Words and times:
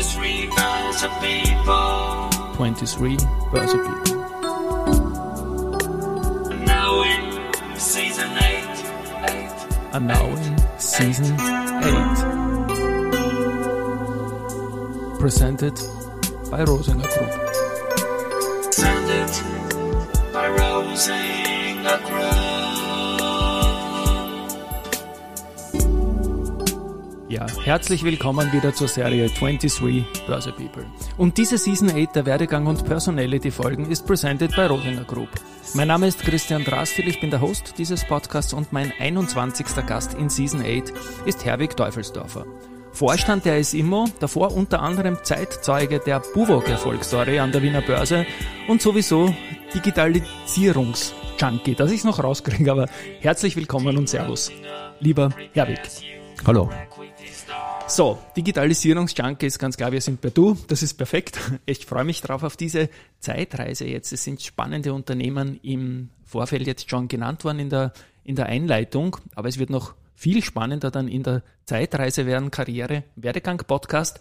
23 0.00 0.48
Börse 0.56 1.08
People. 1.20 2.30
23 2.56 3.18
Börse 3.52 3.76
People. 3.76 4.16
And 6.50 6.64
now 6.64 7.02
in 7.02 7.20
season 7.78 8.30
8. 8.30 8.34
8. 9.28 9.50
And 9.92 10.06
now 10.06 10.24
in 10.24 10.56
season 10.78 11.38
8. 11.38 11.50
Presented 15.18 15.74
by 16.50 16.64
Rosinger 16.64 17.06
Group. 17.18 17.32
Presented 18.64 19.30
by 20.32 20.48
Rosinger 20.48 21.98
Group. 22.06 22.49
Ja, 27.30 27.46
herzlich 27.62 28.02
willkommen 28.02 28.52
wieder 28.52 28.74
zur 28.74 28.88
Serie 28.88 29.28
23 29.28 30.04
Börse 30.26 30.50
People. 30.50 30.84
Und 31.16 31.38
diese 31.38 31.58
Season 31.58 31.88
8 31.88 32.16
der 32.16 32.26
Werdegang 32.26 32.66
und 32.66 32.84
Personality 32.84 33.52
Folgen 33.52 33.88
ist 33.88 34.04
presented 34.04 34.50
by 34.56 34.62
Rosinger 34.62 35.04
Group. 35.04 35.28
Mein 35.74 35.86
Name 35.86 36.08
ist 36.08 36.18
Christian 36.18 36.64
Drastil, 36.64 37.06
ich 37.06 37.20
bin 37.20 37.30
der 37.30 37.40
Host 37.40 37.74
dieses 37.78 38.04
Podcasts 38.04 38.52
und 38.52 38.72
mein 38.72 38.92
21. 38.98 39.64
Gast 39.86 40.14
in 40.14 40.28
Season 40.28 40.62
8 40.62 40.92
ist 41.24 41.44
Herwig 41.44 41.76
Teufelsdorfer. 41.76 42.46
Vorstand 42.90 43.44
der 43.44 43.62
SIMO, 43.62 44.08
davor 44.18 44.52
unter 44.52 44.82
anderem 44.82 45.18
Zeitzeuge 45.22 46.00
der 46.00 46.18
Buwok-Erfolgsstory 46.34 47.38
an 47.38 47.52
der 47.52 47.62
Wiener 47.62 47.82
Börse 47.82 48.26
und 48.66 48.82
sowieso 48.82 49.32
Digitalisierungs-Junkie, 49.72 51.76
dass 51.76 51.92
ich 51.92 51.98
es 51.98 52.04
noch 52.04 52.24
rauskriege, 52.24 52.72
aber 52.72 52.88
herzlich 53.20 53.54
willkommen 53.54 53.96
und 53.98 54.08
Servus, 54.08 54.50
lieber 54.98 55.28
Herwig. 55.52 55.78
Hallo. 56.44 56.68
So, 57.90 58.20
Digitalisierungsjunkie 58.36 59.46
ist 59.46 59.58
ganz 59.58 59.76
klar, 59.76 59.90
wir 59.90 60.00
sind 60.00 60.20
bei 60.20 60.30
Du, 60.30 60.56
das 60.68 60.84
ist 60.84 60.94
perfekt. 60.94 61.40
Ich 61.66 61.86
freue 61.86 62.04
mich 62.04 62.20
drauf 62.20 62.44
auf 62.44 62.56
diese 62.56 62.88
Zeitreise 63.18 63.84
jetzt. 63.84 64.12
Es 64.12 64.22
sind 64.22 64.40
spannende 64.40 64.94
Unternehmen 64.94 65.58
im 65.64 66.10
Vorfeld 66.24 66.68
jetzt 66.68 66.88
schon 66.88 67.08
genannt 67.08 67.42
worden 67.42 67.58
in 67.58 67.68
der, 67.68 67.92
in 68.22 68.36
der 68.36 68.46
Einleitung, 68.46 69.16
aber 69.34 69.48
es 69.48 69.58
wird 69.58 69.70
noch 69.70 69.94
viel 70.20 70.44
spannender 70.44 70.90
dann 70.90 71.08
in 71.08 71.22
der 71.22 71.42
Zeitreise 71.64 72.26
werden, 72.26 72.50
Karriere, 72.50 73.04
Werdegang 73.16 73.56
Podcast. 73.66 74.20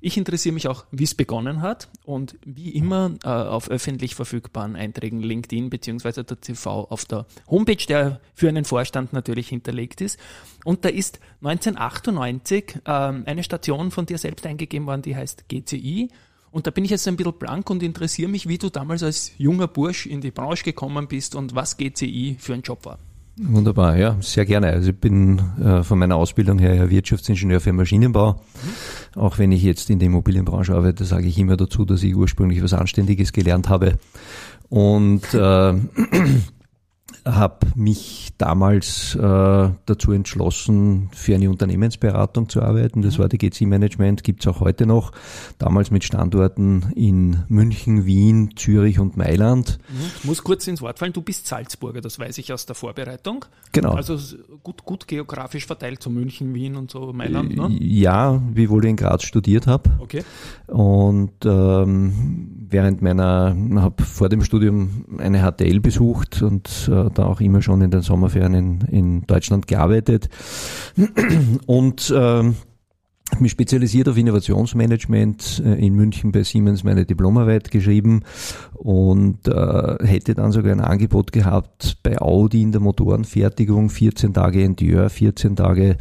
Ich 0.00 0.16
interessiere 0.16 0.54
mich 0.54 0.68
auch, 0.68 0.84
wie 0.92 1.02
es 1.02 1.16
begonnen 1.16 1.60
hat 1.60 1.88
und 2.04 2.36
wie 2.44 2.70
immer 2.70 3.16
äh, 3.24 3.28
auf 3.28 3.68
öffentlich 3.68 4.14
verfügbaren 4.14 4.76
Einträgen 4.76 5.18
LinkedIn 5.18 5.68
beziehungsweise 5.68 6.22
der 6.22 6.40
TV 6.40 6.86
auf 6.88 7.04
der 7.04 7.26
Homepage, 7.48 7.84
der 7.88 8.20
für 8.32 8.48
einen 8.48 8.64
Vorstand 8.64 9.12
natürlich 9.12 9.48
hinterlegt 9.48 10.00
ist. 10.00 10.20
Und 10.64 10.84
da 10.84 10.88
ist 10.88 11.18
1998 11.42 12.76
äh, 12.84 12.90
eine 12.90 13.42
Station 13.42 13.90
von 13.90 14.06
dir 14.06 14.18
selbst 14.18 14.46
eingegeben 14.46 14.86
worden, 14.86 15.02
die 15.02 15.16
heißt 15.16 15.48
GCI. 15.48 16.10
Und 16.52 16.68
da 16.68 16.70
bin 16.70 16.84
ich 16.84 16.92
jetzt 16.92 17.08
ein 17.08 17.16
bisschen 17.16 17.36
blank 17.40 17.68
und 17.70 17.82
interessiere 17.82 18.30
mich, 18.30 18.46
wie 18.46 18.58
du 18.58 18.70
damals 18.70 19.02
als 19.02 19.32
junger 19.36 19.66
Bursch 19.66 20.06
in 20.06 20.20
die 20.20 20.30
Branche 20.30 20.62
gekommen 20.62 21.08
bist 21.08 21.34
und 21.34 21.56
was 21.56 21.76
GCI 21.76 22.36
für 22.38 22.54
ein 22.54 22.62
Job 22.62 22.84
war. 22.84 23.00
Wunderbar, 23.42 23.96
ja, 23.96 24.16
sehr 24.20 24.44
gerne. 24.44 24.68
Also 24.68 24.90
ich 24.90 24.98
bin 24.98 25.40
äh, 25.62 25.82
von 25.82 25.98
meiner 25.98 26.16
Ausbildung 26.16 26.58
her 26.58 26.74
ja 26.74 26.90
Wirtschaftsingenieur 26.90 27.60
für 27.60 27.72
Maschinenbau. 27.72 28.32
Mhm. 28.34 29.20
Auch 29.20 29.38
wenn 29.38 29.50
ich 29.50 29.62
jetzt 29.62 29.88
in 29.88 29.98
der 29.98 30.06
Immobilienbranche 30.06 30.74
arbeite, 30.74 31.04
sage 31.04 31.26
ich 31.26 31.38
immer 31.38 31.56
dazu, 31.56 31.84
dass 31.84 32.02
ich 32.02 32.14
ursprünglich 32.14 32.62
was 32.62 32.74
Anständiges 32.74 33.32
gelernt 33.32 33.68
habe. 33.68 33.98
Und 34.68 35.22
äh, 35.32 35.74
habe 37.24 37.66
mich 37.74 38.30
damals 38.38 39.14
äh, 39.14 39.18
dazu 39.86 40.12
entschlossen, 40.12 41.10
für 41.12 41.34
eine 41.34 41.50
Unternehmensberatung 41.50 42.48
zu 42.48 42.62
arbeiten. 42.62 43.02
Das 43.02 43.18
mhm. 43.18 43.22
war 43.22 43.28
die 43.28 43.38
GC 43.38 43.62
Management, 43.62 44.24
gibt's 44.24 44.46
auch 44.46 44.60
heute 44.60 44.86
noch. 44.86 45.12
Damals 45.58 45.90
mit 45.90 46.04
Standorten 46.04 46.92
in 46.94 47.44
München, 47.48 48.06
Wien, 48.06 48.56
Zürich 48.56 48.98
und 48.98 49.16
Mailand. 49.16 49.78
Mhm. 49.88 49.96
Ich 50.18 50.24
muss 50.24 50.44
kurz 50.44 50.66
ins 50.66 50.80
Wort 50.82 50.98
fallen, 50.98 51.12
du 51.12 51.22
bist 51.22 51.46
Salzburger, 51.46 52.00
das 52.00 52.18
weiß 52.18 52.38
ich 52.38 52.52
aus 52.52 52.66
der 52.66 52.74
Vorbereitung. 52.74 53.44
Genau. 53.72 53.92
Also 53.92 54.18
gut, 54.62 54.84
gut 54.84 55.06
geografisch 55.06 55.66
verteilt, 55.66 56.02
so 56.02 56.10
München, 56.10 56.54
Wien 56.54 56.76
und 56.76 56.90
so 56.90 57.12
Mailand, 57.12 57.56
ne? 57.56 57.68
Ja, 57.80 58.40
wiewohl 58.52 58.84
ich 58.84 58.90
in 58.90 58.96
Graz 58.96 59.24
studiert 59.24 59.66
habe. 59.66 59.90
Okay. 59.98 60.24
Und 60.66 61.32
ähm, 61.44 62.66
während 62.68 63.02
meiner, 63.02 63.56
habe 63.76 64.02
vor 64.02 64.28
dem 64.28 64.42
Studium 64.42 65.04
eine 65.18 65.42
HTL 65.42 65.80
besucht 65.80 66.42
und 66.42 66.88
äh, 66.90 67.09
da 67.14 67.26
auch 67.26 67.40
immer 67.40 67.62
schon 67.62 67.82
in 67.82 67.90
den 67.90 68.02
Sommerferien 68.02 68.54
in, 68.54 68.80
in 68.90 69.26
Deutschland 69.26 69.66
gearbeitet. 69.66 70.28
Und 71.66 72.12
ähm, 72.16 72.56
mich 73.38 73.52
spezialisiert 73.52 74.08
auf 74.08 74.16
Innovationsmanagement 74.16 75.62
äh, 75.64 75.86
in 75.86 75.94
München 75.94 76.32
bei 76.32 76.42
Siemens 76.42 76.82
meine 76.82 77.06
Diplomarbeit 77.06 77.70
geschrieben 77.70 78.22
und 78.74 79.46
äh, 79.46 80.04
hätte 80.04 80.34
dann 80.34 80.52
sogar 80.52 80.72
ein 80.72 80.80
Angebot 80.80 81.32
gehabt 81.32 81.98
bei 82.02 82.20
Audi 82.20 82.62
in 82.62 82.72
der 82.72 82.80
Motorenfertigung, 82.80 83.88
14 83.88 84.34
Tage 84.34 84.62
in 84.62 84.76
Dior, 84.76 85.08
14 85.08 85.56
Tage 85.56 85.96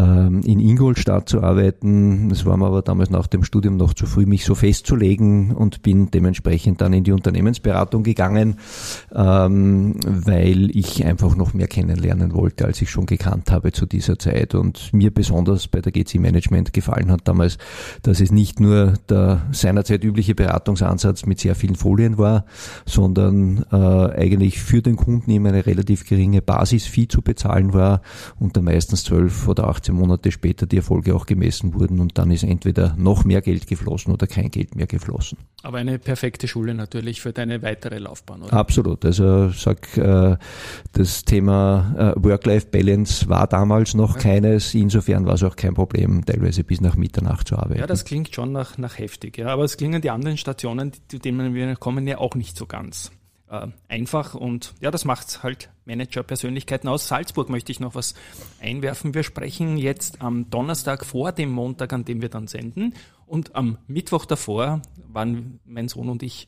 ähm, 0.00 0.40
in 0.44 0.60
Ingolstadt 0.60 1.28
zu 1.28 1.42
arbeiten. 1.42 2.30
Es 2.30 2.46
war 2.46 2.56
mir 2.56 2.66
aber 2.66 2.82
damals 2.82 3.10
nach 3.10 3.26
dem 3.26 3.44
Studium 3.44 3.76
noch 3.76 3.94
zu 3.94 4.06
früh, 4.06 4.26
mich 4.26 4.44
so 4.44 4.54
festzulegen 4.54 5.52
und 5.52 5.82
bin 5.82 6.10
dementsprechend 6.10 6.80
dann 6.80 6.92
in 6.92 7.04
die 7.04 7.12
Unternehmensberatung 7.12 8.02
gegangen, 8.02 8.56
ähm, 9.14 9.96
weil 10.04 10.74
ich 10.76 11.04
einfach 11.04 11.36
noch 11.36 11.54
mehr 11.54 11.68
kennenlernen 11.68 12.32
wollte, 12.32 12.64
als 12.64 12.80
ich 12.80 12.90
schon 12.90 13.06
gekannt 13.06 13.50
habe 13.50 13.72
zu 13.72 13.86
dieser 13.86 14.18
Zeit. 14.18 14.54
Und 14.54 14.92
mir 14.92 15.12
besonders 15.12 15.68
bei 15.68 15.80
der 15.80 15.92
GC 15.92 16.14
Management 16.18 16.72
gefallen 16.72 17.10
hat 17.10 17.28
damals, 17.28 17.58
dass 18.02 18.20
es 18.20 18.30
nicht 18.30 18.60
nur 18.60 18.94
der 19.08 19.42
seinerzeit 19.52 20.04
übliche 20.04 20.34
Beratungsansatz 20.34 21.26
mit 21.26 21.40
sehr 21.40 21.54
vielen 21.54 21.76
Folien 21.76 22.18
war, 22.18 22.44
sondern 22.86 23.64
äh, 23.70 23.76
eigentlich 23.76 24.60
für 24.60 24.82
den 24.82 24.96
Kunden 24.96 25.30
immer 25.30 25.50
eine 25.50 25.66
relativ 25.66 26.08
geringe 26.08 26.42
Basisfee 26.42 27.08
zu 27.08 27.22
bezahlen 27.22 27.72
war 27.72 28.00
und 28.38 28.56
da 28.56 28.62
meistens 28.62 29.04
zwölf 29.04 29.48
oder 29.48 29.68
18 29.68 29.89
Monate 29.92 30.32
später 30.32 30.66
die 30.66 30.78
Erfolge 30.78 31.14
auch 31.14 31.26
gemessen 31.26 31.74
wurden 31.74 32.00
und 32.00 32.18
dann 32.18 32.30
ist 32.30 32.42
entweder 32.42 32.94
noch 32.96 33.24
mehr 33.24 33.40
Geld 33.40 33.66
geflossen 33.66 34.12
oder 34.12 34.26
kein 34.26 34.50
Geld 34.50 34.74
mehr 34.74 34.86
geflossen. 34.86 35.38
Aber 35.62 35.78
eine 35.78 35.98
perfekte 35.98 36.48
Schule 36.48 36.74
natürlich 36.74 37.20
für 37.20 37.32
deine 37.32 37.62
weitere 37.62 37.98
Laufbahn, 37.98 38.42
oder? 38.42 38.52
Absolut. 38.52 39.04
Also 39.04 39.50
sag, 39.50 39.96
äh, 39.96 40.36
das 40.92 41.24
Thema 41.24 42.14
äh, 42.16 42.24
Work-Life-Balance 42.24 43.28
war 43.28 43.46
damals 43.46 43.94
noch 43.94 44.16
ja. 44.16 44.22
keines. 44.22 44.74
Insofern 44.74 45.26
war 45.26 45.34
es 45.34 45.42
auch 45.42 45.56
kein 45.56 45.74
Problem, 45.74 46.24
teilweise 46.24 46.64
bis 46.64 46.80
nach 46.80 46.96
Mitternacht 46.96 47.48
zu 47.48 47.56
arbeiten. 47.56 47.80
Ja, 47.80 47.86
das 47.86 48.04
klingt 48.04 48.34
schon 48.34 48.52
nach, 48.52 48.78
nach 48.78 48.98
heftig. 48.98 49.38
Ja. 49.38 49.48
Aber 49.48 49.64
es 49.64 49.76
klingen 49.76 50.00
die 50.00 50.10
anderen 50.10 50.36
Stationen, 50.36 50.92
zu 51.08 51.18
denen 51.18 51.54
wir 51.54 51.76
kommen, 51.76 52.06
ja 52.06 52.18
auch 52.18 52.34
nicht 52.34 52.56
so 52.56 52.66
ganz 52.66 53.10
äh, 53.50 53.66
einfach 53.88 54.34
und 54.34 54.74
ja, 54.80 54.90
das 54.90 55.04
macht 55.04 55.42
halt 55.42 55.70
Manager-Persönlichkeiten 55.84 56.88
aus. 56.88 57.08
Salzburg 57.08 57.48
möchte 57.50 57.72
ich 57.72 57.80
noch 57.80 57.94
was 57.94 58.14
einwerfen. 58.60 59.12
Wir 59.12 59.24
sprechen 59.24 59.76
jetzt 59.76 60.22
am 60.22 60.48
Donnerstag 60.50 61.04
vor 61.04 61.32
dem 61.32 61.50
Montag, 61.50 61.92
an 61.92 62.04
dem 62.04 62.22
wir 62.22 62.28
dann 62.28 62.46
senden 62.46 62.94
und 63.26 63.54
am 63.54 63.78
Mittwoch 63.86 64.24
davor 64.24 64.82
waren 65.08 65.60
mein 65.64 65.88
Sohn 65.88 66.08
und 66.08 66.22
ich 66.22 66.46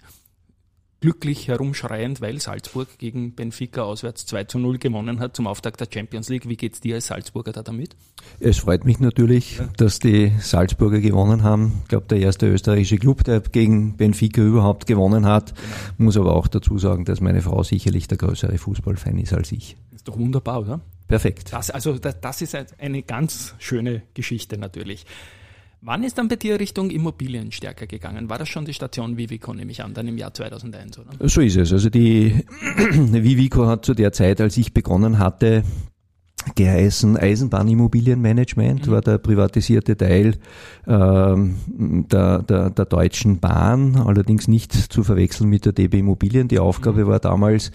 glücklich 1.03 1.49
herumschreiend, 1.49 2.21
weil 2.21 2.41
Salzburg 2.41 2.87
gegen 2.97 3.35
Benfica 3.35 3.83
auswärts 3.83 4.25
2 4.25 4.45
zu 4.45 4.59
0 4.61 4.79
gewonnen 4.79 5.19
hat 5.19 5.37
zum 5.37 5.49
Auftakt 5.49 5.81
der 5.81 5.89
Champions 5.93 6.29
League. 6.29 6.49
Wie 6.49 6.57
geht's 6.57 6.81
dir 6.81 6.95
als 6.95 7.09
Salzburger 7.09 7.53
da 7.53 7.63
damit? 7.63 7.97
Es 8.39 8.59
freut 8.59 8.85
mich 8.85 9.01
natürlich, 9.01 9.61
dass 9.77 9.99
die 9.99 10.33
Salzburger 10.39 11.01
gewonnen 11.01 11.43
haben. 11.43 11.81
Ich 11.83 11.89
glaube, 11.89 12.07
der 12.07 12.21
erste 12.21 12.47
österreichische 12.47 12.99
Club, 12.99 13.25
der 13.25 13.41
gegen 13.41 13.97
Benfica 13.97 14.41
überhaupt 14.41 14.87
gewonnen 14.87 15.27
hat. 15.27 15.55
Genau. 15.55 15.67
Muss 15.99 16.17
aber 16.17 16.37
auch 16.37 16.47
dazu 16.47 16.79
sagen, 16.79 17.05
dass 17.05 17.21
meine 17.21 17.43
Frau 17.43 17.65
sicherlich 17.65 18.07
der 18.07 18.19
größere 18.19 18.57
Fußballfan 18.57 19.19
ist 19.19 19.33
als 19.33 19.51
ich. 19.51 19.77
Ist 19.93 20.07
doch 20.07 20.17
wunderbar, 20.17 20.61
oder? 20.61 20.81
Perfekt. 21.09 21.53
Das, 21.53 21.71
also 21.71 21.99
das, 21.99 22.21
das 22.21 22.43
ist 22.43 22.57
eine 22.79 23.03
ganz 23.03 23.55
schöne 23.59 24.03
Geschichte 24.15 24.57
natürlich. 24.57 25.05
Wann 25.85 26.05
ist 26.05 26.17
dann 26.17 26.29
bei 26.29 26.37
dir 26.37 26.61
Richtung 26.61 26.91
Immobilien 26.91 27.51
stärker 27.51 27.89
gegangen? 27.89 28.31
War 28.31 28.39
das 28.39 28.49
schon 28.49 28.65
die 28.65 28.73
Station 28.73 29.17
Vivico, 29.17 29.53
nehme 29.53 29.73
ich 29.73 29.83
an, 29.83 29.95
dann 29.95 30.07
im 30.07 30.17
Jahr 30.17 30.33
2001, 30.33 30.97
oder? 31.01 31.29
So 31.29 31.41
ist 31.41 31.57
es. 31.57 31.73
Also 31.73 31.91
die 31.91 32.45
Vivico 32.87 33.67
hat 33.67 33.85
zu 33.85 33.93
der 33.93 34.13
Zeit, 34.13 34.41
als 34.41 34.57
ich 34.57 34.73
begonnen 34.73 35.19
hatte, 35.19 35.65
geheißen 36.55 37.17
Eisenbahnimmobilienmanagement, 37.17 38.87
mhm. 38.87 38.91
war 38.91 39.01
der 39.01 39.19
privatisierte 39.19 39.97
Teil 39.97 40.37
ähm, 40.87 41.57
der, 42.11 42.43
der, 42.43 42.71
der 42.71 42.85
Deutschen 42.85 43.39
Bahn, 43.39 43.97
allerdings 43.97 44.49
nicht 44.49 44.73
zu 44.73 45.05
verwechseln 45.05 45.49
mit 45.49 45.65
der 45.65 45.73
DB 45.73 46.01
Immobilien. 46.01 46.49
Die 46.49 46.59
Aufgabe 46.59 47.05
mhm. 47.05 47.09
war 47.09 47.21
damals 47.21 47.71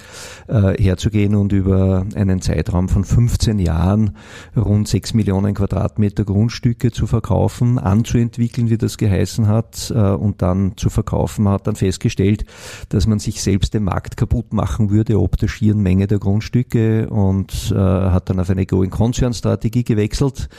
äh, 0.47 0.81
herzugehen 0.81 1.35
und 1.35 1.53
über 1.53 2.05
einen 2.15 2.41
Zeitraum 2.41 2.89
von 2.89 3.03
15 3.03 3.59
Jahren 3.59 4.11
rund 4.55 4.87
6 4.87 5.13
Millionen 5.13 5.55
Quadratmeter 5.55 6.25
Grundstücke 6.25 6.91
zu 6.91 7.07
verkaufen, 7.07 7.79
anzuentwickeln, 7.79 8.69
wie 8.69 8.77
das 8.77 8.97
geheißen 8.97 9.47
hat, 9.47 9.91
äh, 9.95 10.11
und 10.11 10.41
dann 10.41 10.73
zu 10.75 10.89
verkaufen. 10.89 11.43
Man 11.43 11.53
hat 11.53 11.67
dann 11.67 11.75
festgestellt, 11.75 12.45
dass 12.89 13.07
man 13.07 13.19
sich 13.19 13.41
selbst 13.41 13.73
den 13.73 13.83
Markt 13.83 14.17
kaputt 14.17 14.53
machen 14.53 14.89
würde, 14.89 15.19
ob 15.19 15.37
der 15.37 15.47
schieren 15.47 15.81
Menge 15.81 16.07
der 16.07 16.19
Grundstücke 16.19 17.09
und 17.09 17.71
äh, 17.71 17.75
hat 17.75 18.29
dann 18.29 18.39
auf 18.39 18.49
eine 18.57 18.65
Going-Concern-Strategie 18.65 19.83
gewechselt. 19.83 20.49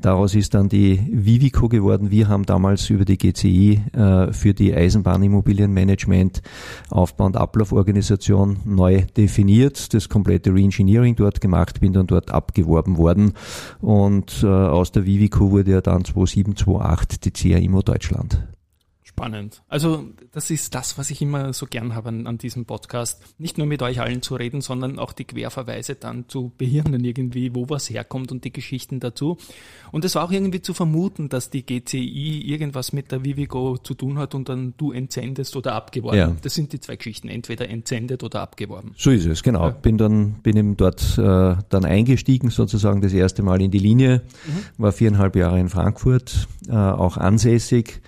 Daraus 0.00 0.34
ist 0.34 0.54
dann 0.54 0.68
die 0.68 1.00
Vivico 1.10 1.68
geworden. 1.68 2.10
Wir 2.10 2.28
haben 2.28 2.44
damals 2.44 2.90
über 2.90 3.04
die 3.04 3.16
GCI 3.16 3.82
äh, 3.92 4.32
für 4.32 4.54
die 4.54 4.74
Eisenbahnimmobilienmanagement 4.74 6.42
Aufbau- 6.90 7.26
und 7.26 7.36
Ablauforganisation 7.36 8.58
neu 8.64 9.02
definiert, 9.16 9.94
das 9.94 10.08
komplette 10.08 10.52
Reengineering 10.52 11.16
dort 11.16 11.40
gemacht, 11.40 11.80
bin 11.80 11.92
dann 11.92 12.06
dort 12.06 12.30
abgeworben 12.30 12.96
worden 12.96 13.32
und 13.80 14.42
äh, 14.42 14.46
aus 14.46 14.92
der 14.92 15.06
Vivico 15.06 15.50
wurde 15.50 15.72
ja 15.72 15.80
dann 15.80 16.04
27, 16.04 16.66
28 16.66 17.20
die 17.20 17.30
CA 17.30 17.58
Immo 17.58 17.82
Deutschland. 17.82 18.53
Spannend. 19.16 19.62
Also 19.68 20.06
das 20.32 20.50
ist 20.50 20.74
das, 20.74 20.98
was 20.98 21.08
ich 21.08 21.22
immer 21.22 21.52
so 21.52 21.66
gern 21.66 21.94
habe 21.94 22.08
an, 22.08 22.26
an, 22.26 22.36
diesem 22.36 22.64
Podcast. 22.64 23.22
Nicht 23.38 23.58
nur 23.58 23.66
mit 23.68 23.80
euch 23.80 24.00
allen 24.00 24.22
zu 24.22 24.34
reden, 24.34 24.60
sondern 24.60 24.98
auch 24.98 25.12
die 25.12 25.24
Querverweise 25.24 25.94
dann 25.94 26.28
zu 26.28 26.50
behirnen 26.58 27.04
irgendwie, 27.04 27.54
wo 27.54 27.68
was 27.68 27.88
herkommt 27.88 28.32
und 28.32 28.44
die 28.44 28.52
Geschichten 28.52 28.98
dazu. 28.98 29.38
Und 29.92 30.04
es 30.04 30.16
war 30.16 30.24
auch 30.24 30.32
irgendwie 30.32 30.62
zu 30.62 30.74
vermuten, 30.74 31.28
dass 31.28 31.48
die 31.48 31.64
GCI 31.64 32.42
irgendwas 32.44 32.92
mit 32.92 33.12
der 33.12 33.24
Vivigo 33.24 33.78
zu 33.78 33.94
tun 33.94 34.18
hat 34.18 34.34
und 34.34 34.48
dann 34.48 34.74
du 34.78 34.90
entsendest 34.90 35.54
oder 35.54 35.74
abgeworben. 35.74 36.18
Ja. 36.18 36.36
Das 36.42 36.54
sind 36.54 36.72
die 36.72 36.80
zwei 36.80 36.96
Geschichten, 36.96 37.28
entweder 37.28 37.68
entsendet 37.68 38.24
oder 38.24 38.40
abgeworben. 38.40 38.94
So 38.96 39.12
ist 39.12 39.26
es, 39.26 39.44
genau. 39.44 39.68
Ja. 39.68 39.70
Bin 39.70 39.96
dann 39.96 40.32
bin 40.42 40.56
eben 40.56 40.76
dort 40.76 41.16
äh, 41.18 41.54
dann 41.68 41.84
eingestiegen, 41.84 42.50
sozusagen 42.50 43.00
das 43.00 43.12
erste 43.12 43.44
Mal 43.44 43.62
in 43.62 43.70
die 43.70 43.78
Linie, 43.78 44.22
mhm. 44.44 44.82
war 44.82 44.90
viereinhalb 44.90 45.36
Jahre 45.36 45.60
in 45.60 45.68
Frankfurt, 45.68 46.48
äh, 46.66 46.72
auch 46.72 47.16
ansässig 47.16 48.02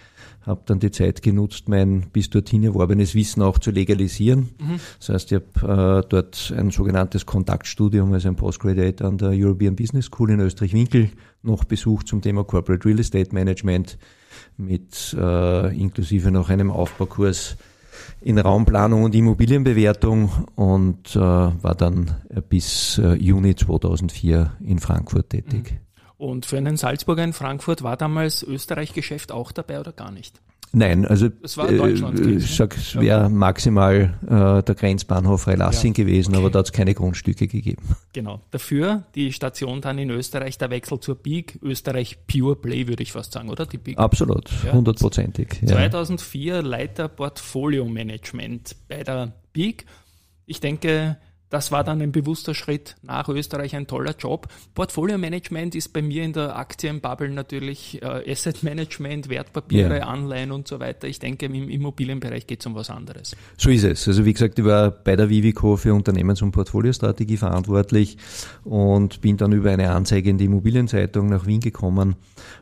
habe 0.46 0.62
dann 0.64 0.78
die 0.78 0.92
Zeit 0.92 1.22
genutzt, 1.22 1.68
mein 1.68 2.02
bis 2.12 2.30
dorthin 2.30 2.62
erworbenes 2.62 3.14
Wissen 3.14 3.42
auch 3.42 3.58
zu 3.58 3.72
legalisieren. 3.72 4.50
Mhm. 4.60 4.80
Das 4.98 5.08
heißt, 5.08 5.32
ich 5.32 5.42
habe 5.42 6.02
äh, 6.04 6.08
dort 6.08 6.54
ein 6.56 6.70
sogenanntes 6.70 7.26
Kontaktstudium, 7.26 8.12
also 8.12 8.28
ein 8.28 8.36
Postgraduate 8.36 9.04
an 9.04 9.18
der 9.18 9.30
European 9.30 9.74
Business 9.74 10.06
School 10.06 10.30
in 10.30 10.40
Österreich-Winkel 10.40 11.10
noch 11.42 11.64
besucht 11.64 12.08
zum 12.08 12.22
Thema 12.22 12.44
Corporate 12.44 12.86
Real 12.86 13.00
Estate 13.00 13.34
Management 13.34 13.98
mit 14.56 15.16
äh, 15.18 15.76
inklusive 15.76 16.30
noch 16.30 16.48
einem 16.48 16.70
Aufbaukurs 16.70 17.56
in 18.20 18.38
Raumplanung 18.38 19.04
und 19.04 19.14
Immobilienbewertung 19.14 20.30
und 20.54 21.16
äh, 21.16 21.18
war 21.18 21.74
dann 21.76 22.16
bis 22.48 22.98
äh, 22.98 23.14
Juni 23.14 23.54
2004 23.54 24.52
in 24.64 24.78
Frankfurt 24.78 25.30
tätig. 25.30 25.78
Und 26.18 26.46
für 26.46 26.56
einen 26.56 26.76
Salzburger 26.76 27.24
in 27.24 27.32
Frankfurt 27.32 27.82
war 27.82 27.96
damals 27.96 28.42
Österreich-Geschäft 28.42 29.32
auch 29.32 29.52
dabei 29.52 29.80
oder 29.80 29.92
gar 29.92 30.10
nicht? 30.10 30.40
Nein, 30.72 31.06
also 31.06 31.28
es 31.42 31.56
war 31.56 31.68
Deutschland 31.72 32.20
äh, 32.20 32.32
ich 32.32 32.54
sag, 32.54 32.76
es 32.76 32.96
wäre 32.96 33.30
maximal 33.30 34.14
äh, 34.24 34.62
der 34.62 34.74
Grenzbahnhof 34.74 35.42
Freilassing 35.42 35.94
ja. 35.94 36.04
gewesen, 36.04 36.32
okay. 36.34 36.38
aber 36.38 36.50
da 36.50 36.58
hat 36.58 36.66
es 36.66 36.72
keine 36.72 36.92
Grundstücke 36.92 37.46
gegeben. 37.46 37.82
Genau. 38.12 38.42
Dafür 38.50 39.04
die 39.14 39.32
Station 39.32 39.80
dann 39.80 39.98
in 39.98 40.10
Österreich, 40.10 40.58
der 40.58 40.70
Wechsel 40.70 41.00
zur 41.00 41.22
Peak, 41.22 41.58
Österreich 41.62 42.18
Pure 42.26 42.56
Play, 42.56 42.88
würde 42.88 43.02
ich 43.02 43.12
fast 43.12 43.32
sagen, 43.32 43.48
oder? 43.48 43.64
Die 43.64 43.78
Peak. 43.78 43.98
Absolut, 43.98 44.50
hundertprozentig. 44.70 45.60
Ja. 45.62 45.68
2004 45.68 46.62
Leiter 46.62 47.08
Portfolio 47.08 47.84
Management 47.86 48.76
bei 48.88 49.02
der 49.02 49.32
Peak. 49.52 49.86
Ich 50.44 50.60
denke, 50.60 51.16
das 51.50 51.70
war 51.70 51.84
dann 51.84 52.02
ein 52.02 52.10
bewusster 52.10 52.54
Schritt 52.54 52.96
nach 53.02 53.28
Österreich, 53.28 53.76
ein 53.76 53.86
toller 53.86 54.16
Job. 54.18 54.48
Portfolio 54.74 55.16
Management 55.16 55.76
ist 55.76 55.92
bei 55.92 56.02
mir 56.02 56.24
in 56.24 56.32
der 56.32 56.56
Aktienbubble 56.56 57.28
natürlich 57.30 58.02
äh, 58.02 58.30
Asset 58.30 58.64
Management, 58.64 59.28
Wertpapiere, 59.28 59.98
ja. 59.98 60.06
Anleihen 60.06 60.50
und 60.50 60.66
so 60.66 60.80
weiter. 60.80 61.06
Ich 61.06 61.20
denke, 61.20 61.46
im 61.46 61.70
Immobilienbereich 61.70 62.48
geht 62.48 62.60
es 62.60 62.66
um 62.66 62.74
was 62.74 62.90
anderes. 62.90 63.36
So 63.56 63.70
ist 63.70 63.84
es. 63.84 64.08
Also 64.08 64.24
wie 64.24 64.32
gesagt, 64.32 64.58
ich 64.58 64.64
war 64.64 64.90
bei 64.90 65.14
der 65.14 65.28
Vivico 65.30 65.76
für 65.76 65.94
Unternehmens- 65.94 66.42
und 66.42 66.50
Portfoliostrategie 66.50 67.36
verantwortlich 67.36 68.18
und 68.64 69.20
bin 69.20 69.36
dann 69.36 69.52
über 69.52 69.70
eine 69.70 69.92
Anzeige 69.92 70.30
in 70.30 70.38
die 70.38 70.46
Immobilienzeitung 70.46 71.28
nach 71.28 71.46
Wien 71.46 71.60
gekommen, 71.60 72.16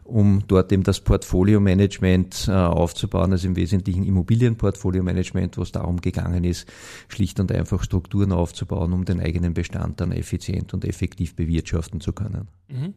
um 0.05 0.43
dort 0.47 0.73
eben 0.73 0.83
das 0.83 1.01
Portfolio 1.01 1.59
Management 1.59 2.49
äh, 2.49 2.53
aufzubauen, 2.53 3.33
also 3.33 3.49
im 3.49 3.57
Wesentlichen 3.57 4.05
Immobilienportfolio 4.05 5.03
Management, 5.03 5.57
wo 5.57 5.63
es 5.63 5.73
darum 5.73 6.03
gegangen 6.03 6.45
ist, 6.45 6.69
schlicht 7.09 7.41
und 7.41 7.51
einfach 7.51 7.83
Strukturen 7.83 8.33
aufzubauen 8.33 8.74
aufbauen, 8.75 8.93
um 8.93 9.05
den 9.05 9.21
eigenen 9.21 9.55
Bestand 9.55 10.01
dann 10.01 10.13
effizient 10.13 10.75
und 10.75 10.85
effektiv 10.85 11.35
bewirtschaften 11.35 12.01
zu 12.01 12.13
können. 12.13 12.49
Mhm. 12.69 12.95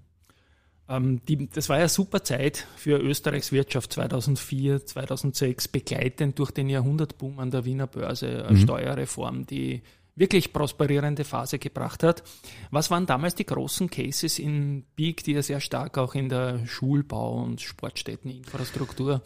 Ähm, 0.89 1.21
die, 1.27 1.49
das 1.49 1.69
war 1.69 1.79
ja 1.79 1.87
super 1.87 2.23
Zeit 2.23 2.65
für 2.77 2.97
Österreichs 2.97 3.51
Wirtschaft 3.51 3.93
2004, 3.93 4.85
2006, 4.85 5.67
begleitend 5.67 6.39
durch 6.39 6.51
den 6.51 6.69
Jahrhundertboom 6.69 7.39
an 7.39 7.51
der 7.51 7.65
Wiener 7.65 7.87
Börse, 7.87 8.45
eine 8.45 8.57
mhm. 8.57 8.61
Steuerreform, 8.61 9.45
die 9.45 9.81
wirklich 10.15 10.51
prosperierende 10.51 11.23
Phase 11.23 11.59
gebracht 11.59 12.01
hat. 12.01 12.23
Was 12.71 12.89
waren 12.89 13.05
damals 13.05 13.35
die 13.35 13.45
großen 13.45 13.89
Cases 13.89 14.39
in 14.39 14.83
Peak, 14.95 15.23
die 15.23 15.33
ja 15.33 15.43
sehr 15.43 15.59
stark 15.59 15.97
auch 15.99 16.15
in 16.15 16.29
der 16.29 16.65
Schulbau- 16.65 17.43
und 17.43 17.61
Sportstätteninfrastruktur 17.61 19.21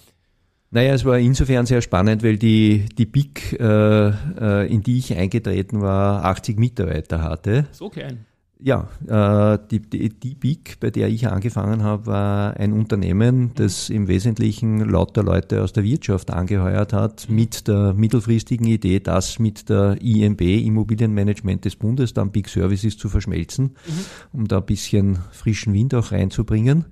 naja, 0.71 0.93
es 0.93 1.03
war 1.03 1.19
insofern 1.19 1.65
sehr 1.65 1.81
spannend, 1.81 2.23
weil 2.23 2.37
die, 2.37 2.85
die 2.97 3.05
BIC, 3.05 3.59
äh, 3.59 4.09
äh, 4.09 4.73
in 4.73 4.81
die 4.81 4.99
ich 4.99 5.15
eingetreten 5.15 5.81
war, 5.81 6.23
80 6.23 6.57
Mitarbeiter 6.57 7.21
hatte. 7.21 7.67
So 7.71 7.89
klein. 7.89 8.25
Ja, 8.63 8.87
äh, 9.07 9.57
die, 9.71 9.79
die, 9.79 10.09
die 10.09 10.35
BIC, 10.35 10.79
bei 10.79 10.91
der 10.91 11.09
ich 11.09 11.27
angefangen 11.27 11.83
habe, 11.83 12.05
war 12.05 12.57
ein 12.57 12.73
Unternehmen, 12.73 13.51
das 13.55 13.89
im 13.89 14.07
Wesentlichen 14.07 14.87
lauter 14.87 15.23
Leute 15.23 15.63
aus 15.63 15.73
der 15.73 15.83
Wirtschaft 15.83 16.29
angeheuert 16.29 16.93
hat, 16.93 17.27
mit 17.27 17.67
der 17.67 17.93
mittelfristigen 17.93 18.67
Idee, 18.67 18.99
das 18.99 19.39
mit 19.39 19.67
der 19.67 19.97
IMB, 19.99 20.41
Immobilienmanagement 20.41 21.65
des 21.65 21.75
Bundes, 21.75 22.13
dann 22.13 22.31
Big 22.31 22.47
Services 22.47 22.97
zu 22.97 23.09
verschmelzen, 23.09 23.65
mhm. 23.65 24.39
um 24.39 24.47
da 24.47 24.59
ein 24.59 24.65
bisschen 24.65 25.17
frischen 25.31 25.73
Wind 25.73 25.95
auch 25.95 26.11
reinzubringen. 26.11 26.85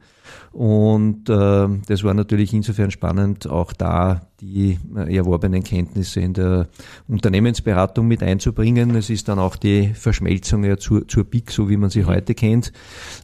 Und 0.51 1.29
äh, 1.29 1.67
das 1.87 2.03
war 2.03 2.13
natürlich 2.13 2.53
insofern 2.53 2.91
spannend, 2.91 3.47
auch 3.47 3.73
da 3.73 4.28
die 4.41 4.77
äh, 4.95 5.15
erworbenen 5.15 5.63
Kenntnisse 5.63 6.21
in 6.21 6.33
der 6.33 6.67
Unternehmensberatung 7.07 8.07
mit 8.07 8.23
einzubringen. 8.23 8.95
Es 8.95 9.09
ist 9.09 9.27
dann 9.27 9.39
auch 9.39 9.55
die 9.55 9.89
Verschmelzung 9.93 10.63
ja 10.63 10.77
zur, 10.77 11.07
zur 11.07 11.25
BIC, 11.25 11.51
so 11.51 11.69
wie 11.69 11.77
man 11.77 11.89
sie 11.89 12.05
heute 12.05 12.33
kennt, 12.33 12.71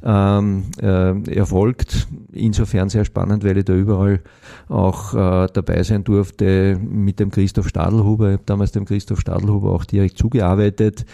ähm, 0.03 0.65
äh, 0.81 1.33
erfolgt. 1.33 2.07
Insofern 2.33 2.89
sehr 2.89 3.05
spannend, 3.05 3.43
weil 3.43 3.57
ich 3.57 3.65
da 3.65 3.73
überall 3.73 4.21
auch 4.67 5.13
äh, 5.13 5.47
dabei 5.53 5.83
sein 5.83 6.03
durfte 6.03 6.77
mit 6.79 7.19
dem 7.19 7.31
Christoph 7.31 7.69
Stadelhuber. 7.69 8.29
Ich 8.29 8.33
habe 8.33 8.43
damals 8.45 8.71
dem 8.71 8.85
Christoph 8.85 9.21
Stadelhuber 9.21 9.71
auch 9.71 9.85
direkt 9.85 10.17
zugearbeitet 10.17 11.05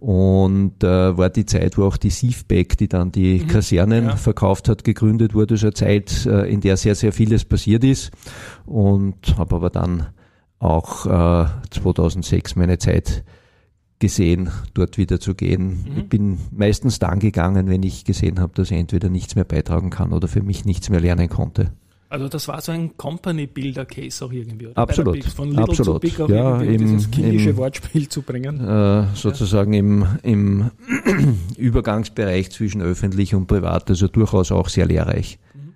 und 0.00 0.84
äh, 0.84 1.16
war 1.16 1.28
die 1.30 1.46
Zeit, 1.46 1.76
wo 1.76 1.84
auch 1.84 1.96
die 1.96 2.10
Siefbeck, 2.10 2.78
die 2.78 2.88
dann 2.88 3.10
die 3.10 3.40
mhm. 3.40 3.48
Kasernen 3.48 4.04
ja. 4.04 4.16
verkauft 4.16 4.68
hat, 4.68 4.84
gegründet 4.84 5.34
wurde, 5.34 5.56
so 5.56 5.66
eine 5.66 5.74
Zeit, 5.74 6.26
äh, 6.26 6.48
in 6.52 6.60
der 6.60 6.76
sehr, 6.76 6.94
sehr 6.94 7.12
vieles 7.12 7.44
passiert 7.44 7.82
ist 7.82 8.12
und 8.68 9.36
habe 9.38 9.56
aber 9.56 9.70
dann 9.70 10.08
auch 10.58 11.06
äh, 11.06 11.46
2006 11.70 12.56
meine 12.56 12.78
Zeit 12.78 13.24
gesehen, 13.98 14.50
dort 14.74 14.98
wieder 14.98 15.20
zu 15.20 15.34
gehen. 15.34 15.84
Mhm. 15.84 15.98
Ich 15.98 16.08
bin 16.08 16.38
meistens 16.50 16.98
dann 16.98 17.18
gegangen, 17.18 17.68
wenn 17.68 17.82
ich 17.82 18.04
gesehen 18.04 18.40
habe, 18.40 18.52
dass 18.54 18.70
ich 18.70 18.76
entweder 18.76 19.08
nichts 19.08 19.34
mehr 19.34 19.44
beitragen 19.44 19.90
kann 19.90 20.12
oder 20.12 20.28
für 20.28 20.42
mich 20.42 20.64
nichts 20.64 20.90
mehr 20.90 21.00
lernen 21.00 21.28
konnte. 21.28 21.72
Also 22.10 22.28
das 22.28 22.48
war 22.48 22.60
so 22.62 22.72
ein 22.72 22.96
Company-Builder-Case 22.96 24.24
auch 24.24 24.32
irgendwie, 24.32 24.68
oder? 24.68 24.78
Absolut. 24.78 25.22
Von 25.24 25.48
Little 25.48 25.64
Absolut. 25.64 25.96
zu 25.96 26.00
Big 26.00 26.20
auch 26.20 26.28
ja, 26.30 26.62
im, 26.62 26.78
dieses 26.78 27.10
kindische 27.10 27.50
im, 27.50 27.56
Wortspiel 27.58 28.08
zu 28.08 28.22
bringen. 28.22 28.66
Äh, 28.66 29.08
sozusagen 29.14 29.74
ja. 29.74 29.80
im, 29.80 30.06
im 30.22 30.70
Übergangsbereich 31.58 32.50
zwischen 32.50 32.80
öffentlich 32.80 33.34
und 33.34 33.46
privat, 33.46 33.90
also 33.90 34.08
durchaus 34.08 34.52
auch 34.52 34.70
sehr 34.70 34.86
lehrreich. 34.86 35.38
Mhm. 35.52 35.67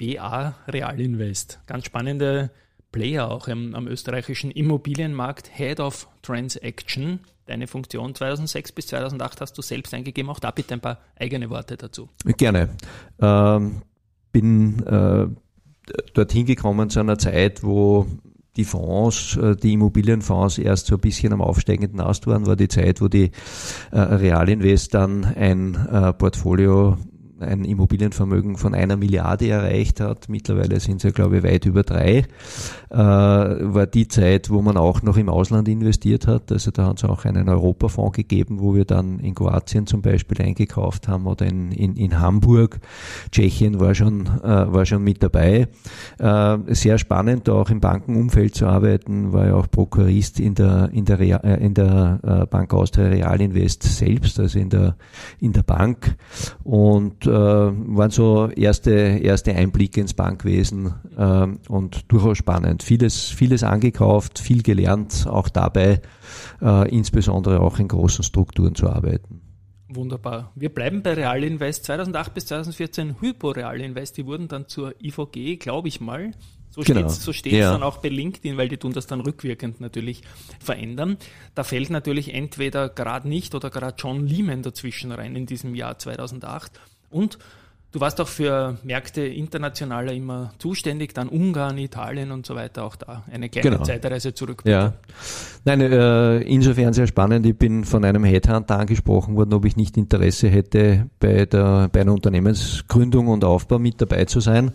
BA 0.00 0.54
Realinvest, 0.66 1.60
ganz 1.66 1.84
spannende 1.84 2.50
Player 2.90 3.30
auch 3.30 3.48
im, 3.48 3.74
am 3.74 3.86
österreichischen 3.86 4.50
Immobilienmarkt, 4.50 5.50
Head 5.52 5.78
of 5.78 6.08
Transaction. 6.22 7.20
Deine 7.46 7.66
Funktion 7.66 8.14
2006 8.14 8.72
bis 8.72 8.86
2008 8.88 9.42
hast 9.42 9.58
du 9.58 9.62
selbst 9.62 9.92
eingegeben. 9.92 10.30
Auch 10.30 10.40
da 10.40 10.50
bitte 10.52 10.74
ein 10.74 10.80
paar 10.80 10.98
eigene 11.18 11.50
Worte 11.50 11.76
dazu. 11.76 12.08
Gerne. 12.24 12.70
Ähm, 13.20 13.82
bin 14.32 14.86
äh, 14.86 15.26
dorthin 16.14 16.46
gekommen 16.46 16.88
zu 16.88 17.00
einer 17.00 17.18
Zeit, 17.18 17.62
wo 17.62 18.06
die 18.56 18.64
Fonds, 18.64 19.36
äh, 19.36 19.54
die 19.54 19.74
Immobilienfonds 19.74 20.58
erst 20.58 20.86
so 20.86 20.94
ein 20.94 21.00
bisschen 21.00 21.32
am 21.32 21.42
aufsteigenden 21.42 22.00
Ast 22.00 22.26
waren, 22.26 22.46
war 22.46 22.56
die 22.56 22.68
Zeit, 22.68 23.00
wo 23.00 23.08
die 23.08 23.30
äh, 23.92 23.98
Realinvest 24.00 24.94
dann 24.94 25.24
ein 25.24 25.74
äh, 25.74 26.12
Portfolio 26.14 26.96
ein 27.42 27.64
Immobilienvermögen 27.64 28.56
von 28.56 28.74
einer 28.74 28.96
Milliarde 28.96 29.48
erreicht 29.48 30.00
hat. 30.00 30.28
Mittlerweile 30.28 30.80
sind 30.80 30.96
es 30.98 31.02
ja, 31.04 31.10
glaube 31.10 31.38
ich, 31.38 31.42
weit 31.42 31.66
über 31.66 31.82
drei. 31.82 32.24
Äh, 32.90 32.96
war 32.96 33.86
die 33.86 34.08
Zeit, 34.08 34.50
wo 34.50 34.62
man 34.62 34.76
auch 34.76 35.02
noch 35.02 35.16
im 35.16 35.28
Ausland 35.28 35.68
investiert 35.68 36.26
hat. 36.26 36.52
Also 36.52 36.70
da 36.70 36.86
hat 36.86 36.98
es 36.98 37.04
auch 37.04 37.24
einen 37.24 37.48
Europafonds 37.48 38.16
gegeben, 38.16 38.60
wo 38.60 38.74
wir 38.74 38.84
dann 38.84 39.18
in 39.20 39.34
Kroatien 39.34 39.86
zum 39.86 40.02
Beispiel 40.02 40.42
eingekauft 40.42 41.08
haben 41.08 41.26
oder 41.26 41.46
in, 41.46 41.72
in, 41.72 41.96
in 41.96 42.18
Hamburg. 42.20 42.80
Tschechien 43.30 43.80
war 43.80 43.94
schon, 43.94 44.26
äh, 44.26 44.72
war 44.72 44.86
schon 44.86 45.02
mit 45.02 45.22
dabei. 45.22 45.68
Äh, 46.18 46.58
sehr 46.68 46.98
spannend, 46.98 47.48
auch 47.48 47.70
im 47.70 47.80
Bankenumfeld 47.80 48.54
zu 48.54 48.66
arbeiten, 48.66 49.32
war 49.32 49.46
ja 49.46 49.54
auch 49.54 49.70
Prokurist 49.70 50.40
in 50.40 50.54
der, 50.54 50.90
in 50.92 51.04
der, 51.04 51.18
Real, 51.18 51.40
äh, 51.44 51.64
in 51.64 51.74
der 51.74 52.20
äh, 52.22 52.46
Bank 52.46 52.72
Austria 52.74 53.08
Realinvest 53.08 53.82
selbst, 53.82 54.38
also 54.40 54.58
in 54.58 54.70
der, 54.70 54.96
in 55.40 55.52
der 55.52 55.62
Bank. 55.62 56.16
Und 56.64 57.26
äh, 57.30 57.96
waren 57.96 58.10
so 58.10 58.48
erste, 58.48 58.90
erste 58.90 59.54
Einblicke 59.54 60.00
ins 60.00 60.14
Bankwesen 60.14 60.94
äh, 61.16 61.46
und 61.68 62.10
durchaus 62.12 62.38
spannend. 62.38 62.82
Vieles, 62.82 63.24
vieles 63.24 63.62
angekauft, 63.62 64.38
viel 64.38 64.62
gelernt, 64.62 65.26
auch 65.28 65.48
dabei, 65.48 66.00
äh, 66.60 66.88
insbesondere 66.90 67.60
auch 67.60 67.78
in 67.78 67.88
großen 67.88 68.24
Strukturen 68.24 68.74
zu 68.74 68.88
arbeiten. 68.88 69.40
Wunderbar. 69.88 70.52
Wir 70.54 70.68
bleiben 70.68 71.02
bei 71.02 71.14
Realinvest. 71.14 71.84
2008 71.84 72.34
bis 72.34 72.46
2014 72.46 73.16
Hypo 73.20 73.50
Realinvest. 73.50 74.16
Die 74.16 74.26
wurden 74.26 74.46
dann 74.46 74.68
zur 74.68 74.94
IVG, 75.02 75.56
glaube 75.56 75.88
ich 75.88 76.00
mal. 76.00 76.32
So 76.70 76.82
genau. 76.82 77.00
steht 77.00 77.10
es 77.10 77.24
so 77.24 77.32
steht's 77.32 77.56
ja. 77.56 77.72
dann 77.72 77.82
auch 77.82 77.98
bei 77.98 78.08
LinkedIn, 78.08 78.56
weil 78.56 78.68
die 78.68 78.76
tun 78.76 78.92
das 78.92 79.08
dann 79.08 79.20
rückwirkend 79.20 79.80
natürlich 79.80 80.22
verändern. 80.60 81.16
Da 81.56 81.64
fällt 81.64 81.90
natürlich 81.90 82.32
entweder 82.32 82.88
gerade 82.88 83.28
nicht 83.28 83.56
oder 83.56 83.70
gerade 83.70 83.96
John 83.98 84.26
Lehman 84.26 84.62
dazwischen 84.62 85.10
rein 85.10 85.34
in 85.34 85.46
diesem 85.46 85.74
Jahr 85.74 85.98
2008. 85.98 86.80
Und 87.10 87.38
Du 87.92 87.98
warst 87.98 88.20
auch 88.20 88.28
für 88.28 88.78
Märkte 88.84 89.22
internationaler 89.22 90.12
immer 90.12 90.52
zuständig, 90.58 91.12
dann 91.12 91.28
Ungarn, 91.28 91.76
Italien 91.76 92.30
und 92.30 92.46
so 92.46 92.54
weiter, 92.54 92.84
auch 92.84 92.94
da 92.94 93.24
eine 93.32 93.48
kleine 93.48 93.70
genau. 93.70 93.82
Zeitreise 93.82 94.32
zurück. 94.32 94.62
Ja. 94.64 94.92
Nein, 95.64 95.80
äh, 95.80 96.38
insofern 96.42 96.92
sehr 96.92 97.08
spannend. 97.08 97.44
Ich 97.46 97.56
bin 97.56 97.84
von 97.84 98.04
einem 98.04 98.22
Headhunter 98.22 98.78
angesprochen 98.78 99.34
worden, 99.34 99.54
ob 99.54 99.64
ich 99.64 99.76
nicht 99.76 99.96
Interesse 99.96 100.48
hätte, 100.48 101.08
bei, 101.18 101.46
der, 101.46 101.88
bei 101.88 102.02
einer 102.02 102.12
Unternehmensgründung 102.12 103.26
und 103.26 103.42
Aufbau 103.42 103.80
mit 103.80 104.00
dabei 104.00 104.24
zu 104.24 104.38
sein. 104.38 104.70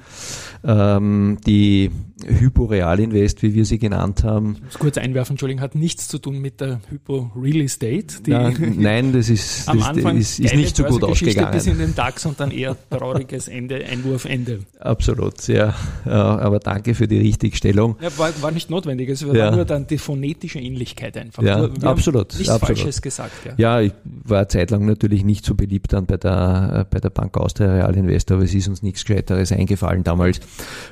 Ähm, 0.63 1.37
die 1.45 1.91
Hypo 2.23 2.65
Real 2.65 2.99
Invest, 2.99 3.43
wie 3.43 3.53
wir 3.53 3.65
sie 3.65 3.77
genannt 3.77 4.23
haben. 4.23 4.55
Ich 4.55 4.63
muss 4.63 4.79
kurz 4.79 4.97
einwerfen, 4.97 5.33
Entschuldigung, 5.33 5.61
hat 5.61 5.75
nichts 5.75 6.07
zu 6.07 6.17
tun 6.17 6.39
mit 6.39 6.61
der 6.61 6.79
Hypo 6.89 7.31
Real 7.35 7.61
Estate. 7.61 8.05
Ja, 8.25 8.51
nein, 8.51 9.11
das 9.11 9.29
ist, 9.29 9.67
am 9.69 9.81
Anfang 9.83 10.17
ist, 10.17 10.39
ist 10.39 10.55
nicht 10.55 10.77
so 10.77 10.85
gut 10.85 11.03
ausgegangen. 11.03 11.51
bis 11.51 11.67
in 11.67 11.77
den 11.77 11.93
DAX 11.93 12.25
und 12.25 12.39
dann 12.39 12.51
eher 12.51 12.77
trauriges 12.89 13.49
Ende, 13.49 13.83
Einwurf, 13.85 14.23
Ende. 14.23 14.61
Absolut, 14.79 15.47
ja. 15.47 15.75
ja 16.05 16.39
aber 16.39 16.59
danke 16.59 16.95
für 16.95 17.07
die 17.07 17.17
Richtigstellung. 17.17 17.97
Ja, 18.01 18.17
war, 18.17 18.31
war 18.41 18.51
nicht 18.51 18.69
notwendig, 18.69 19.09
es 19.09 19.27
war 19.27 19.35
ja. 19.35 19.51
nur 19.51 19.65
dann 19.65 19.85
die 19.85 19.97
phonetische 19.97 20.59
Ähnlichkeit 20.59 21.17
einfach. 21.17 21.43
Ja, 21.43 21.69
wir 21.69 21.89
absolut. 21.89 22.33
Nichts 22.33 22.49
absolut. 22.49 22.77
Falsches 22.77 23.01
gesagt. 23.01 23.33
Ja. 23.45 23.53
ja, 23.57 23.81
ich 23.81 23.93
war 24.23 24.47
zeitlang 24.47 24.85
natürlich 24.85 25.25
nicht 25.25 25.45
so 25.45 25.53
beliebt 25.53 25.91
dann 25.91 26.05
bei 26.05 26.15
der, 26.15 26.87
bei 26.89 26.99
der 26.99 27.09
Bank 27.09 27.35
Austria 27.35 27.73
Real 27.73 27.95
Investor, 27.95 28.37
aber 28.37 28.45
es 28.45 28.53
ist 28.53 28.69
uns 28.69 28.81
nichts 28.81 29.03
Gescheiteres 29.03 29.51
eingefallen 29.51 30.05
damals 30.05 30.39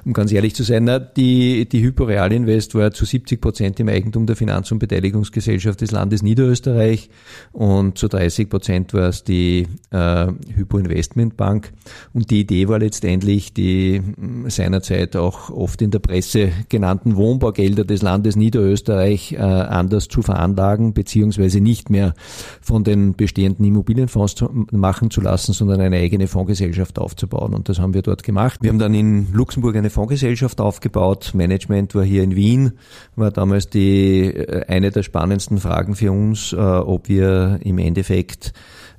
um 0.06 0.14
ganz 0.14 0.32
ehrlich 0.32 0.56
zu 0.56 0.64
sein. 0.64 0.84
Na, 0.86 1.00
die, 1.00 1.68
die 1.68 1.82
Hyporeal 1.84 2.32
Invest 2.32 2.76
war 2.76 2.92
zu 2.92 3.06
70 3.06 3.40
Prozent 3.42 3.80
im 3.80 3.90
Eigentum 3.90 4.26
der 4.26 4.36
Finanz- 4.36 4.72
und 4.72 4.80
Beteiligungsgesellschaft 4.80 5.82
des 5.82 5.92
Landes 5.92 6.24
Niederösterreich 6.24 7.10
und 7.52 7.98
zu 7.98 8.08
30 8.08 8.50
Prozent 8.50 8.94
war 8.94 9.10
es 9.10 9.24
die 9.24 9.68
äh, 9.92 10.28
Hypo 10.56 10.78
Investment 10.78 11.38
Bank. 11.38 11.72
Und 12.14 12.32
die 12.32 12.42
Idee 12.42 12.68
war 12.68 12.80
letztendlich, 12.80 13.54
die 13.54 14.02
hm, 14.02 14.50
seinerzeit 14.50 15.16
auch 15.16 15.50
oft 15.50 15.82
in 15.82 15.92
der 15.92 16.00
Presse 16.00 16.52
genannten 16.70 17.16
Wohnbaugelder 17.16 17.84
des 17.86 18.02
Landes 18.02 18.36
Niederösterreich 18.36 19.34
äh, 19.34 19.38
anders 19.38 20.08
zu 20.08 20.22
veranlagen, 20.22 20.94
beziehungsweise 20.94 21.60
nicht 21.60 21.90
mehr 21.90 22.14
von 22.62 22.84
den 22.84 23.16
bestehenden 23.16 23.66
Immobilienfonds 23.66 24.36
zu, 24.36 24.50
machen 24.72 25.12
zu 25.12 25.22
lassen, 25.22 25.54
sondern 25.54 25.82
eine 25.82 25.98
eigene 25.98 26.28
Fondsgesellschaft 26.28 27.00
aufzubauen. 27.00 27.54
Und 27.54 27.70
das 27.70 27.80
haben 27.80 27.94
wir 27.94 28.02
dort 28.02 28.24
gemacht. 28.24 28.60
Wir 28.62 28.70
haben 28.70 28.80
dann 28.80 28.94
in 28.94 29.34
Luxemburg 29.44 29.76
eine 29.76 29.90
Fondsgesellschaft 29.90 30.62
aufgebaut. 30.62 31.32
Management 31.34 31.94
war 31.96 32.06
hier 32.06 32.24
in 32.24 32.34
Wien, 32.34 32.80
war 33.18 33.30
damals 33.30 33.70
die 33.70 34.22
äh, 34.28 34.66
eine 34.70 34.90
der 34.90 35.04
spannendsten 35.04 35.58
Fragen 35.58 35.96
für 35.96 36.14
uns, 36.14 36.54
äh, 36.54 36.56
ob 36.56 37.10
wir 37.10 37.60
im 37.62 37.78
Endeffekt 37.78 38.54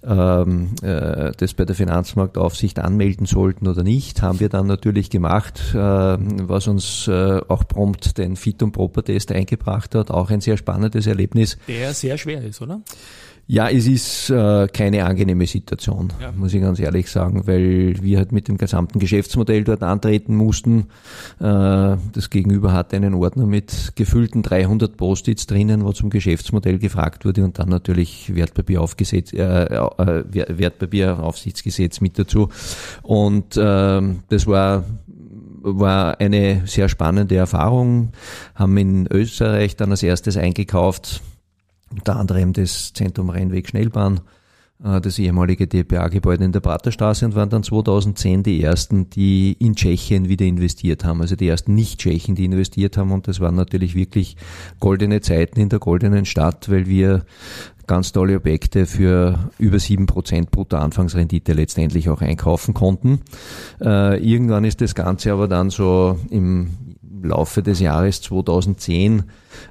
ähm, 0.07 0.75
äh, 0.83 1.33
das 1.35 1.55
bei 1.55 1.65
der 1.65 1.75
Finanzmarktaufsicht 1.75 2.79
anmelden 2.79 3.25
sollten 3.25 3.67
oder 3.67 3.83
nicht, 3.83 4.21
haben 4.21 4.39
wir 4.39 4.51
dann 4.51 4.67
natürlich 4.67 5.09
gemacht, 5.09 5.63
äh, 5.73 5.79
was 5.79 6.69
uns 6.69 7.09
äh, 7.09 7.41
auch 7.49 7.67
prompt 7.67 8.19
den 8.19 8.37
Fit- 8.37 8.63
und 8.63 8.73
Proper-Test 8.73 9.33
eingebracht 9.33 9.95
hat. 9.95 10.11
Auch 10.11 10.29
ein 10.29 10.43
sehr 10.43 10.59
spannendes 10.59 11.07
Erlebnis. 11.07 11.57
Der 11.69 11.95
sehr 11.95 12.19
schwer 12.19 12.45
ist, 12.45 12.61
oder? 12.61 12.83
Ja, 13.47 13.69
es 13.69 13.87
ist 13.87 14.31
äh, 14.31 14.67
keine 14.69 15.05
angenehme 15.05 15.47
Situation, 15.47 16.11
ja. 16.21 16.33
muss 16.33 16.55
ich 16.55 16.63
ganz 16.63 16.79
ehrlich 16.79 17.11
sagen, 17.11 17.47
weil 17.47 17.95
wir 18.01 18.17
halt 18.19 18.33
mit 18.33 18.49
dem 18.49 18.57
gesamten 18.57 18.99
Geschäftsmodell 18.99 19.65
dort 19.65 19.83
antreten 19.83 20.35
mussten. 20.35 20.87
Äh, 21.41 21.97
das 22.13 22.31
Gegenüber 22.31 22.73
hat 22.73 22.95
einen 22.95 23.13
Ordner 23.13 23.45
mit 23.45 23.93
gefüllten 23.97 24.43
300 24.43 24.97
Post-its 24.97 25.47
drinnen, 25.47 25.85
wo 25.85 25.93
zum 25.93 26.09
Geschäftsmodell 26.09 26.79
gefragt 26.79 27.27
wurde 27.27 27.45
und 27.45 27.59
dann 27.59 27.69
natürlich 27.69 28.35
Wertpapieraufgesetz, 28.35 29.35
äh, 29.35 29.65
äh, 29.65 30.25
Wertpapieraufsichtsgesetz 30.33 32.01
mit 32.01 32.19
dazu. 32.19 32.49
Und 33.03 33.59
äh, 33.59 34.01
das 34.29 34.47
war 34.47 34.85
war 35.67 36.21
eine 36.21 36.63
sehr 36.67 36.91
spannende 36.91 37.37
Erfahrung, 37.37 38.11
haben 38.55 38.77
in 38.77 39.07
Österreich 39.11 39.77
dann 39.77 39.93
als 39.93 40.03
erstes 40.03 40.37
eingekauft, 40.37 41.23
unter 41.95 42.17
anderem 42.17 42.53
das 42.53 42.93
Zentrum 42.93 43.31
Rheinweg 43.31 43.69
Schnellbahn, 43.69 44.21
äh, 44.83 45.01
das 45.01 45.19
ehemalige 45.19 45.67
DPA-Gebäude 45.67 46.45
in 46.45 46.53
der 46.53 46.61
Praterstraße 46.61 47.25
und 47.25 47.35
waren 47.35 47.51
dann 47.51 47.63
2010 47.63 48.43
die 48.43 48.63
ersten, 48.63 49.11
die 49.11 49.53
in 49.59 49.75
Tschechien 49.75 50.29
wieder 50.29 50.45
investiert 50.45 51.05
haben. 51.05 51.21
Also 51.21 51.37
die 51.37 51.49
ersten 51.49 51.75
Nicht-Tschechen, 51.75 52.35
die 52.35 52.45
investiert 52.45 52.97
haben 52.97 53.13
und 53.13 53.29
das 53.29 53.41
waren 53.41 53.55
natürlich 53.55 53.95
wirklich 53.95 54.37
goldene 54.81 55.21
Zeiten 55.21 55.61
in 55.61 55.69
der 55.69 55.79
goldenen 55.79 56.25
Stadt, 56.25 56.71
weil 56.71 56.87
wir 56.87 57.25
ganz 57.87 58.13
tolle 58.13 58.37
Objekte 58.37 58.87
für 58.87 59.51
über 59.59 59.79
sieben 59.79 60.07
Prozent 60.07 60.51
brutto 60.51 60.77
Anfangsrendite 60.77 61.53
letztendlich 61.53 62.09
auch 62.09 62.23
einkaufen 62.23 62.73
konnten. 62.73 63.21
Äh, 63.81 64.19
irgendwann 64.25 64.65
ist 64.65 64.81
das 64.81 64.95
Ganze 64.95 65.33
aber 65.33 65.49
dann 65.49 65.71
so 65.71 66.19
im 66.31 66.71
Laufe 67.25 67.63
des 67.63 67.81
Jahres 67.81 68.23
2010 68.23 69.25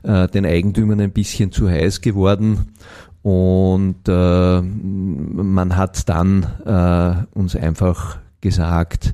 äh, 0.03 0.27
den 0.27 0.45
Eigentümern 0.45 0.99
ein 0.99 1.11
bisschen 1.11 1.51
zu 1.51 1.69
heiß 1.69 2.01
geworden. 2.01 2.73
Und 3.21 4.07
äh, 4.07 4.61
man 4.61 5.77
hat 5.77 6.09
dann 6.09 6.45
äh, 6.65 7.37
uns 7.37 7.55
einfach 7.55 8.17
gesagt, 8.41 9.13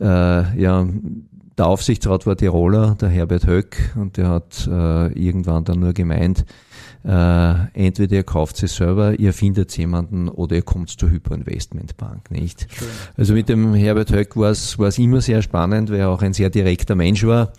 äh, 0.00 0.60
ja, 0.60 0.86
der 1.58 1.66
Aufsichtsrat 1.66 2.26
war 2.26 2.36
Tiroler, 2.36 2.96
der 3.00 3.08
Herbert 3.08 3.46
Höck, 3.46 3.92
und 3.96 4.16
der 4.16 4.28
hat 4.28 4.66
äh, 4.66 5.12
irgendwann 5.12 5.64
dann 5.64 5.80
nur 5.80 5.92
gemeint, 5.92 6.46
äh, 7.04 7.54
entweder 7.72 8.16
ihr 8.16 8.22
kauft 8.24 8.62
es 8.62 8.76
selber, 8.76 9.18
ihr 9.18 9.32
findet 9.32 9.76
jemanden 9.76 10.28
oder 10.28 10.56
ihr 10.56 10.62
kommt 10.62 10.90
zur 10.90 11.10
Hyperinvestmentbank, 11.10 12.30
nicht? 12.30 12.66
Schön. 12.70 12.88
Also 13.16 13.34
mit 13.34 13.48
dem 13.48 13.74
Herbert 13.74 14.12
Höck 14.12 14.36
war 14.36 14.50
es 14.50 14.98
immer 14.98 15.20
sehr 15.20 15.42
spannend, 15.42 15.90
weil 15.90 16.00
er 16.00 16.10
auch 16.10 16.22
ein 16.22 16.34
sehr 16.34 16.50
direkter 16.50 16.94
Mensch 16.94 17.24
war. 17.24 17.52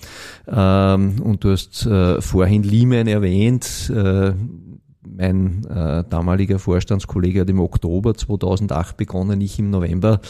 Ähm, 0.48 1.22
und 1.22 1.44
du 1.44 1.52
hast 1.52 1.86
äh, 1.86 2.22
vorhin 2.22 2.64
Lehman 2.64 3.08
erwähnt. 3.08 3.92
Äh, 3.96 4.34
mein 5.04 5.66
äh, 5.66 6.04
damaliger 6.10 6.60
Vorstandskollege 6.60 7.42
hat 7.42 7.50
im 7.50 7.60
Oktober 7.60 8.14
2008 8.14 8.98
begonnen, 8.98 9.42
ich 9.42 9.60
im 9.60 9.70
November. 9.70 10.22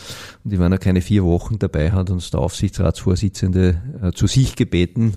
Und 0.43 0.53
ich 0.53 0.59
war 0.59 0.69
noch 0.69 0.79
keine 0.79 1.01
vier 1.01 1.23
Wochen 1.23 1.59
dabei, 1.59 1.91
hat 1.91 2.09
uns 2.09 2.31
der 2.31 2.39
Aufsichtsratsvorsitzende 2.39 3.81
äh, 4.01 4.11
zu 4.11 4.27
sich 4.27 4.55
gebeten 4.55 5.15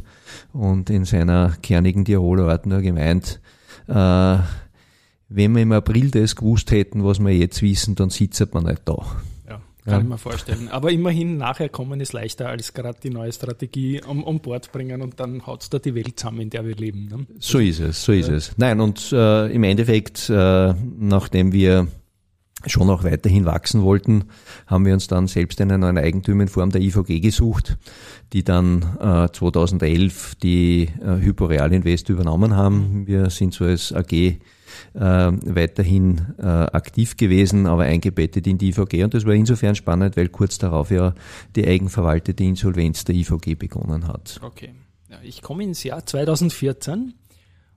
und 0.53 0.91
in 0.91 1.05
seiner 1.05 1.53
kernigen 1.63 2.05
Tiroler 2.05 2.49
Art 2.49 2.67
nur 2.67 2.81
gemeint, 2.81 3.41
äh, 3.89 4.39
wenn 5.29 5.55
wir 5.55 5.63
im 5.63 5.73
April 5.73 6.11
das 6.11 6.37
gewusst 6.37 6.71
hätten, 6.71 7.05
was 7.05 7.19
wir 7.19 7.31
jetzt 7.31 7.63
wissen, 7.63 7.95
dann 7.95 8.11
sitzt 8.11 8.55
man 8.55 8.65
nicht 8.65 8.83
da. 8.85 8.95
Ja, 9.49 9.61
kann 9.85 9.93
ja. 9.93 9.99
ich 9.99 10.05
mir 10.05 10.19
vorstellen. 10.19 10.69
Aber 10.69 10.91
immerhin 10.91 11.37
nachher 11.37 11.69
kommen 11.69 12.01
ist 12.01 12.13
leichter 12.13 12.49
als 12.49 12.73
gerade 12.73 12.99
die 13.03 13.11
neue 13.11 13.33
Strategie 13.33 14.01
um, 14.03 14.23
um 14.23 14.41
Bord 14.41 14.71
bringen 14.73 15.03
und 15.03 15.21
dann 15.21 15.47
haut 15.47 15.63
es 15.63 15.71
da 15.71 15.79
die 15.79 15.95
Welt 15.95 16.19
zusammen, 16.19 16.41
in 16.41 16.51
der 16.51 16.65
wir 16.65 16.77
leben. 16.77 17.09
Ne? 17.09 17.27
So 17.39 17.59
ist 17.59 17.81
es, 17.81 18.05
so 18.05 18.13
ist 18.13 18.29
ja. 18.29 18.35
es. 18.35 18.53
Nein, 18.57 18.81
und 18.81 19.13
äh, 19.13 19.47
im 19.53 19.65
Endeffekt, 19.65 20.29
äh, 20.31 20.75
nachdem 20.99 21.53
wir 21.53 21.89
schon 22.67 22.91
auch 22.91 23.05
weiterhin 23.05 23.45
wachsen 23.45 23.83
wollten, 23.83 24.25
haben 24.67 24.87
wir 24.87 24.95
uns 24.95 25.07
dann 25.07 25.27
selbst 25.27 25.61
einen 25.61 25.81
neuen 25.81 25.99
Eigentümer 25.99 26.43
in 26.43 26.49
Form 26.49 26.71
der 26.71 26.81
IVG 26.81 27.21
gesucht, 27.21 27.77
die 28.33 28.45
dann 28.45 28.83
äh, 29.01 29.29
2011 29.31 30.37
die 30.37 30.89
äh, 31.01 31.21
Hyporeal 31.21 31.73
Invest 31.73 32.09
übernommen 32.09 32.57
haben. 32.57 33.07
Wir 33.07 33.31
sind 33.31 33.55
so 33.55 33.65
als 33.65 33.93
AG 33.93 34.13
äh, 34.13 34.39
weiterhin 34.95 36.35
äh, 36.39 36.45
aktiv 36.47 37.17
gewesen, 37.17 37.67
aber 37.67 37.85
eingebettet 37.85 38.47
in 38.47 38.59
die 38.59 38.69
IVG 38.71 39.05
und 39.05 39.15
das 39.15 39.25
war 39.25 39.35
insofern 39.35 39.75
spannend, 39.75 40.17
weil 40.17 40.29
kurz 40.29 40.59
darauf 40.59 40.91
ja 40.91 41.15
die 41.57 41.67
eigenverwaltete 41.67 42.45
Insolvenz 42.45 43.05
der 43.05 43.15
IVG 43.15 43.55
begonnen 43.57 44.09
hat. 44.09 44.41
Okay. 44.43 44.75
Ja, 45.11 45.19
ich 45.23 45.43
komme 45.43 45.63
ins 45.63 45.85
Jahr 45.85 46.05
2014 46.05 47.15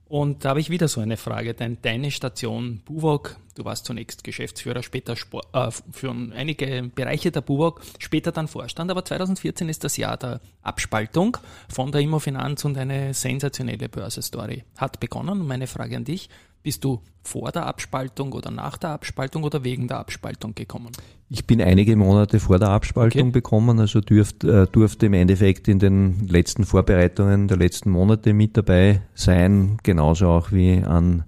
und 0.10 0.46
da 0.46 0.50
habe 0.50 0.60
ich 0.60 0.70
wieder 0.70 0.88
so 0.88 1.02
eine 1.02 1.18
Frage. 1.18 1.54
Dein, 1.54 1.82
deine 1.82 2.12
Station 2.12 2.82
Buwok, 2.86 3.38
du 3.56 3.66
warst 3.66 3.86
zunächst 3.86 4.24
Geschäftsführer, 4.24 4.82
später 4.84 5.16
Sport, 5.16 5.48
äh, 5.54 5.70
für 5.92 6.12
einige 6.12 6.90
Bereiche 6.94 7.32
der 7.32 7.42
Buwok, 7.42 7.82
später 8.00 8.32
dann 8.32 8.48
Vorstand, 8.48 8.90
aber 8.90 9.04
2014 9.04 9.68
ist 9.70 9.84
das 9.84 9.98
Jahr 9.98 10.18
der 10.18 10.40
Abspaltung 10.62 11.38
von 11.70 11.92
der 11.92 12.02
Immofinanz 12.02 12.64
und 12.66 12.78
eine 12.78 13.14
sensationelle 13.14 13.90
Börsestory 13.90 14.64
hat 14.78 15.00
begonnen. 15.00 15.46
meine 15.46 15.68
Frage 15.68 15.98
an 15.98 16.06
dich, 16.06 16.30
bist 16.64 16.84
du 16.84 17.02
vor 17.24 17.52
der 17.52 17.66
Abspaltung 17.66 18.34
oder 18.34 18.52
nach 18.52 18.78
der 18.78 18.92
Abspaltung 18.92 19.44
oder 19.44 19.64
wegen 19.64 19.88
der 19.88 20.00
Abspaltung 20.00 20.56
gekommen? 20.56 20.92
Ich 21.30 21.46
bin 21.46 21.62
einige 21.62 21.96
Monate 21.96 22.40
vor 22.40 22.58
der 22.58 22.70
Abspaltung 22.70 23.24
okay. 23.24 23.32
bekommen, 23.32 23.80
also 23.80 24.00
dürft, 24.00 24.44
äh, 24.44 24.66
durfte 24.68 25.08
im 25.08 25.14
Endeffekt 25.14 25.68
in 25.68 25.80
den 25.80 26.28
letzten 26.28 26.64
Vorbereitungen 26.64 27.48
der 27.48 27.58
letzten 27.58 27.90
Monate 27.90 28.34
mit 28.34 28.56
dabei 28.56 29.02
sein, 29.14 29.78
genauso 29.84 30.28
auch 30.30 30.52
wie 30.52 30.84
an 30.84 31.26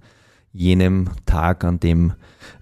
jenem 0.53 1.09
Tag, 1.25 1.63
an 1.63 1.79
dem 1.79 2.13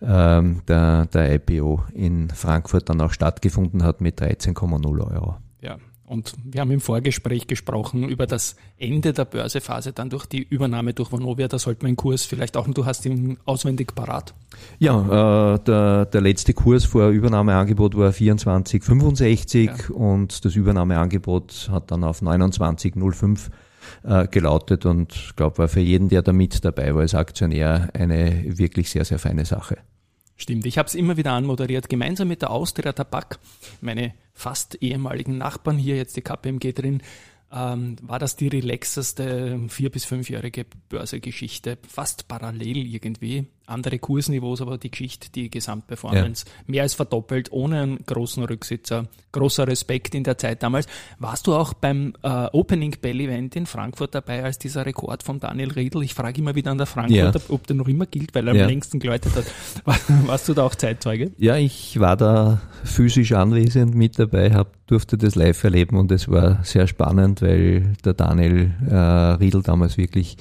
ähm, 0.02 0.62
der, 0.68 1.06
der 1.06 1.36
IPO 1.36 1.84
in 1.94 2.30
Frankfurt 2.30 2.90
dann 2.90 3.02
auch 3.02 3.14
stattgefunden 3.14 3.84
hat 3.84 4.02
mit 4.02 4.20
13,0 4.22 5.14
Euro. 5.14 5.38
Ja, 5.62 5.78
und 6.08 6.34
wir 6.44 6.62
haben 6.62 6.72
im 6.72 6.80
Vorgespräch 6.80 7.48
gesprochen 7.48 8.08
über 8.08 8.26
das 8.28 8.56
Ende 8.78 9.12
der 9.12 9.26
Börsephase 9.26 9.92
dann 9.92 10.10
durch 10.10 10.26
die 10.26 10.42
Übernahme 10.42 10.94
durch 10.94 11.12
Vonovia. 11.12 11.50
Da 11.50 11.60
sollte 11.60 11.86
man 11.86 11.98
Kurs 11.98 12.24
vielleicht 12.24 12.56
auch, 12.56 12.66
du 12.68 12.86
hast 12.86 13.06
ihn 13.06 13.38
auswendig 13.44 13.94
parat. 13.94 14.34
Ja, 14.80 15.56
äh, 15.56 15.60
der, 15.60 16.06
der 16.06 16.22
letzte 16.22 16.54
Kurs 16.54 16.86
vor 16.86 17.10
Übernahmeangebot 17.10 17.98
war 17.98 18.12
24,65 18.12 19.66
ja. 19.66 19.96
und 19.96 20.46
das 20.46 20.56
Übernahmeangebot 20.56 21.70
hat 21.72 21.92
dann 21.92 22.06
auf 22.06 22.22
29,05 22.22 23.50
äh, 24.04 24.28
gelautet 24.28 24.86
und 24.86 25.14
ich 25.14 25.36
glaube, 25.36 25.58
war 25.58 25.68
für 25.68 25.82
jeden, 25.82 26.08
der 26.08 26.22
da 26.22 26.32
mit 26.32 26.64
dabei 26.64 26.96
war 26.96 27.02
als 27.02 27.16
Aktionär, 27.16 27.90
eine 27.94 28.58
wirklich 28.58 28.90
sehr, 28.90 29.04
sehr 29.04 29.20
feine 29.20 29.44
Sache. 29.44 29.78
Stimmt, 30.38 30.68
ich 30.68 30.78
habe 30.78 30.88
es 30.88 30.94
immer 30.94 31.18
wieder 31.18 31.32
anmoderiert, 31.32 31.90
gemeinsam 31.90 32.28
mit 32.28 32.44
der 32.44 32.52
Austria 32.52 32.94
Tabak, 32.94 33.40
meine 33.82 34.14
fast 34.34 34.82
ehemaligen 34.82 35.40
Nachbarn 35.40 35.80
hier, 35.80 35.98
jetzt 35.98 36.16
die 36.16 36.22
KPMG 36.22 36.74
drin, 36.74 37.02
ähm, 37.52 37.96
war 38.04 38.20
das 38.20 38.36
die 38.36 38.48
relaxeste 38.48 39.60
vier- 39.68 39.90
bis 39.90 40.06
fünfjährige 40.06 40.68
Börsegeschichte, 40.90 41.80
fast 41.88 42.28
parallel 42.28 42.86
irgendwie 42.86 43.48
andere 43.68 44.00
Kursniveaus, 44.00 44.62
aber 44.62 44.78
die 44.78 44.90
Geschichte, 44.90 45.30
die 45.32 45.50
Gesamtperformance 45.50 46.46
ja. 46.46 46.52
mehr 46.68 46.84
als 46.84 46.94
verdoppelt, 46.94 47.52
ohne 47.52 47.82
einen 47.82 48.06
großen 48.06 48.44
Rücksitzer. 48.44 49.08
Großer 49.32 49.68
Respekt 49.68 50.16
in 50.16 50.24
der 50.24 50.38
Zeit 50.38 50.64
damals. 50.64 50.88
Warst 51.20 51.48
du 51.48 51.54
auch 51.54 51.74
beim 51.74 52.14
äh, 52.24 52.48
Opening 52.54 52.96
Bell 53.02 53.20
Event 53.20 53.56
in 53.56 53.66
Frankfurt 53.66 54.16
dabei, 54.16 54.44
als 54.44 54.58
dieser 54.58 54.86
Rekord 54.86 55.22
von 55.22 55.40
Daniel 55.40 55.72
Riedl? 55.72 56.02
Ich 56.02 56.14
frage 56.14 56.42
immer 56.42 56.56
wieder 56.56 56.72
an 56.72 56.78
der 56.78 56.88
Frankfurt, 56.88 57.36
ja. 57.36 57.42
ob 57.50 57.68
der 57.68 57.76
noch 57.76 57.88
immer 57.88 58.06
gilt, 58.06 58.34
weil 58.34 58.48
er 58.48 58.56
ja. 58.56 58.64
am 58.64 58.70
längsten 58.70 59.00
geläutet 59.00 59.34
hat. 59.36 59.46
Warst 60.28 60.48
du 60.48 60.54
da 60.54 60.64
auch 60.64 60.76
Zeitzeuge? 60.76 61.32
Ja, 61.38 61.58
ich 61.58 62.00
war 62.00 62.18
da 62.18 62.62
physisch 62.84 63.34
anwesend 63.34 63.96
mit 63.96 64.18
dabei, 64.18 64.54
hab, 64.54 64.88
durfte 64.88 65.18
das 65.18 65.36
live 65.36 65.62
erleben 65.64 65.98
und 65.98 66.12
es 66.12 66.30
war 66.30 66.64
sehr 66.64 66.88
spannend, 66.88 67.42
weil 67.42 67.94
der 68.06 68.14
Daniel 68.14 68.72
äh, 68.90 68.96
Riedl 68.96 69.62
damals 69.62 69.98
wirklich 69.98 70.38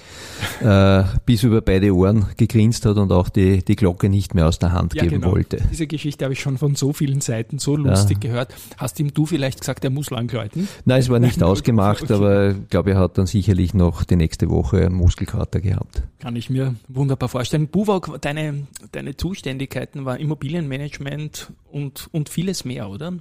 äh, 0.60 1.02
bis 1.24 1.42
über 1.42 1.60
beide 1.60 1.94
Ohren 1.94 2.26
gegrinst 2.36 2.86
hat 2.86 2.96
und 2.96 3.12
auch 3.16 3.28
die, 3.28 3.64
die 3.64 3.76
Glocke 3.76 4.08
nicht 4.08 4.34
mehr 4.34 4.46
aus 4.46 4.58
der 4.58 4.72
Hand 4.72 4.94
ja, 4.94 5.02
geben 5.02 5.20
genau. 5.20 5.32
wollte. 5.32 5.58
Diese 5.70 5.86
Geschichte 5.86 6.24
habe 6.24 6.34
ich 6.34 6.40
schon 6.40 6.58
von 6.58 6.74
so 6.74 6.92
vielen 6.92 7.20
Seiten 7.20 7.58
so 7.58 7.76
lustig 7.76 8.18
ja. 8.22 8.30
gehört. 8.30 8.54
Hast 8.76 9.00
ihm 9.00 9.12
du 9.12 9.26
vielleicht 9.26 9.60
gesagt, 9.60 9.84
er 9.84 9.90
muss 9.90 10.10
lang 10.10 10.30
läuten? 10.32 10.68
Nein, 10.84 11.00
es 11.00 11.08
war 11.08 11.18
nicht 11.20 11.42
ausgemacht, 11.42 12.04
okay. 12.04 12.14
aber 12.14 12.50
ich 12.50 12.68
glaube, 12.68 12.92
er 12.92 12.98
hat 12.98 13.18
dann 13.18 13.26
sicherlich 13.26 13.74
noch 13.74 14.04
die 14.04 14.16
nächste 14.16 14.48
Woche 14.50 14.90
Muskelkater 14.90 15.60
gehabt. 15.60 16.02
Kann 16.26 16.34
ich 16.34 16.50
mir 16.50 16.74
wunderbar 16.88 17.28
vorstellen. 17.28 17.68
Buwok, 17.68 18.20
deine, 18.20 18.66
deine 18.90 19.16
Zuständigkeiten 19.16 20.06
war 20.06 20.18
Immobilienmanagement 20.18 21.52
und, 21.70 22.08
und 22.10 22.28
vieles 22.28 22.64
mehr, 22.64 22.90
oder? 22.90 23.12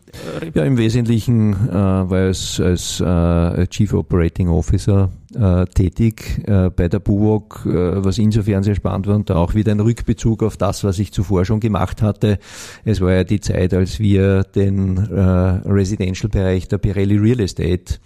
Ja, 0.56 0.64
im 0.64 0.76
Wesentlichen 0.80 1.54
äh, 1.54 1.72
war 1.72 2.30
es 2.30 2.60
als 2.60 3.00
äh, 3.02 3.68
Chief 3.68 3.94
Operating 3.94 4.50
Officer 4.50 5.12
äh, 5.36 5.66
tätig 5.66 6.42
äh, 6.48 6.72
bei 6.72 6.88
der 6.88 6.98
Buwok, 6.98 7.68
äh, 7.68 8.04
was 8.04 8.18
insofern 8.18 8.64
sehr 8.64 8.74
spannend 8.74 9.06
war 9.06 9.16
und 9.16 9.30
da 9.30 9.36
auch 9.36 9.54
wieder 9.54 9.72
ein 9.72 9.82
Rückbezug 9.82 10.42
auf 10.42 10.58
das, 10.58 10.84
was 10.84 10.98
ich 10.98 11.12
zuvor 11.12 11.46
schon 11.46 11.60
gemacht 11.60 12.02
hatte. 12.02 12.40
Es 12.86 13.02
war 13.02 13.14
ja 13.14 13.24
die 13.24 13.40
Zeit, 13.40 13.76
als 13.76 14.00
wir 14.00 14.44
den 14.44 14.98
äh, 14.98 15.20
Residential-Bereich 15.22 16.70
der 16.70 16.80
Pirelli 16.80 17.18
Real 17.18 17.40
Estate 17.40 18.00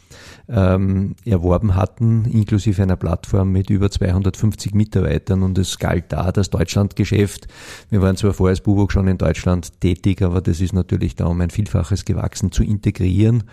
ähm, 0.49 1.15
erworben 1.25 1.75
hatten, 1.75 2.25
inklusive 2.25 2.81
einer 2.81 2.95
Plattform 2.95 3.51
mit 3.51 3.69
über 3.69 3.91
250 3.91 4.73
Mitarbeitern 4.73 5.43
und 5.43 5.57
es 5.57 5.77
galt 5.77 6.05
da 6.09 6.31
das 6.31 6.49
Deutschlandgeschäft. 6.49 7.47
Wir 7.89 8.01
waren 8.01 8.17
zwar 8.17 8.33
vorher 8.33 8.51
als 8.51 8.61
Buwok 8.61 8.91
schon 8.91 9.07
in 9.07 9.17
Deutschland 9.17 9.79
tätig, 9.79 10.21
aber 10.21 10.41
das 10.41 10.59
ist 10.59 10.73
natürlich 10.73 11.15
da 11.15 11.25
um 11.25 11.39
ein 11.41 11.51
Vielfaches 11.51 12.03
gewachsen 12.03 12.51
zu 12.51 12.63
integrieren 12.63 13.43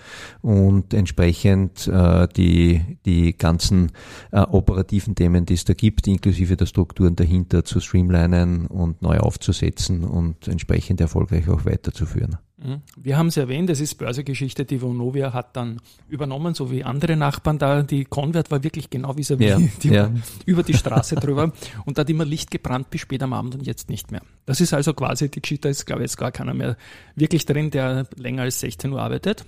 und 0.41 0.95
entsprechend 0.95 1.87
äh, 1.87 2.29
die, 2.35 2.81
die 3.05 3.37
ganzen 3.37 3.93
äh, 4.33 4.41
operativen 4.41 5.15
Themen, 5.15 5.45
die 5.45 5.55
es 5.55 5.65
da 5.65 5.75
gibt, 5.75 6.09
inklusive 6.09 6.57
der 6.57 6.67
Strukturen 6.67 7.15
dahinter 7.15 7.65
zu 7.65 7.81
streamlinen 7.81 8.67
und 8.67 9.03
neu 9.03 9.19
aufzusetzen 9.19 10.05
und 10.05 10.49
entsprechend 10.49 11.01
erfolgreich 11.01 11.49
auch 11.49 11.67
weiterzuführen. 11.67 12.39
Mhm. 12.59 12.81
Wir 12.97 13.19
haben 13.19 13.27
es 13.27 13.37
erwähnt, 13.37 13.69
es 13.69 13.81
ist 13.81 13.97
Börsegeschichte, 13.97 14.65
die 14.65 14.81
Vonovia 14.81 15.35
hat 15.35 15.57
dann 15.57 15.81
übernommen, 16.09 16.55
so 16.55 16.71
wie 16.71 16.85
andere 16.85 17.17
Nachbarn 17.17 17.59
da. 17.59 17.83
Die 17.83 18.07
Convert 18.07 18.51
war 18.51 18.63
wirklich 18.63 18.89
genau 18.89 19.17
wie 19.17 19.23
sie 19.23 19.35
ja, 19.35 19.59
die 19.83 19.89
ja. 19.89 20.11
über 20.47 20.63
die 20.63 20.73
Straße 20.73 21.17
drüber 21.17 21.53
und 21.85 21.99
hat 21.99 22.09
immer 22.09 22.25
Licht 22.25 22.51
gebrannt 22.51 22.89
bis 22.89 23.03
spät 23.03 23.23
am 23.23 23.35
Abend 23.35 23.57
und 23.57 23.67
jetzt 23.67 23.91
nicht 23.91 24.11
mehr. 24.11 24.23
Das 24.47 24.61
ist 24.61 24.73
also 24.73 24.95
quasi 24.95 25.31
die 25.31 25.43
Geschichte, 25.43 25.69
da 25.69 25.71
ist 25.71 25.85
glaube 25.85 26.03
ich 26.03 26.11
jetzt 26.11 26.17
gar 26.17 26.33
keiner 26.33 26.55
mehr 26.55 26.77
wirklich 27.15 27.45
drin, 27.45 27.71
der 27.71 28.07
länger 28.17 28.43
als 28.43 28.61
16 28.61 28.91
Uhr 28.91 29.03
arbeitet. 29.03 29.45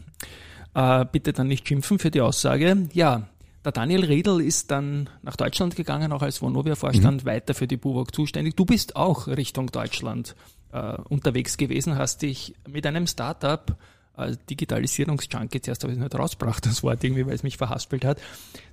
Äh, 0.75 1.07
bitte 1.11 1.33
dann 1.33 1.49
nicht 1.49 1.67
schimpfen 1.67 1.99
für 1.99 2.11
die 2.11 2.21
Aussage. 2.21 2.89
Ja, 2.93 3.29
der 3.65 3.73
Daniel 3.73 4.05
Redl 4.05 4.41
ist 4.41 4.71
dann 4.71 5.11
nach 5.23 5.37
Deutschland 5.37 5.77
gegangen, 5.77 6.13
auch 6.13 6.23
als 6.23 6.41
Vonovia-Vorstand, 6.41 7.25
mhm. 7.25 7.27
weiter 7.29 7.55
für 7.55 7.67
die 7.67 7.77
Buwok 7.77 8.15
zuständig. 8.15 8.55
Du 8.55 8.65
bist 8.65 8.97
auch 8.97 9.27
Richtung 9.27 9.73
Deutschland 9.73 10.37
äh, 10.73 10.97
unterwegs 11.09 11.57
gewesen, 11.57 11.97
hast 11.97 12.23
dich 12.23 12.55
mit 12.69 12.87
einem 12.87 13.07
Startup 13.07 13.77
äh, 14.17 14.37
Digitalisierungsjunkie, 14.51 15.61
zuerst 15.61 15.83
habe 15.83 15.93
ich 15.93 15.99
es 15.99 16.03
nicht 16.03 16.19
rausgebracht, 16.19 16.67
das 16.67 16.83
Wort 16.83 17.03
irgendwie, 17.05 17.27
weil 17.27 17.35
es 17.35 17.43
mich 17.43 17.57
verhaspelt 17.57 18.05
hat, 18.05 18.21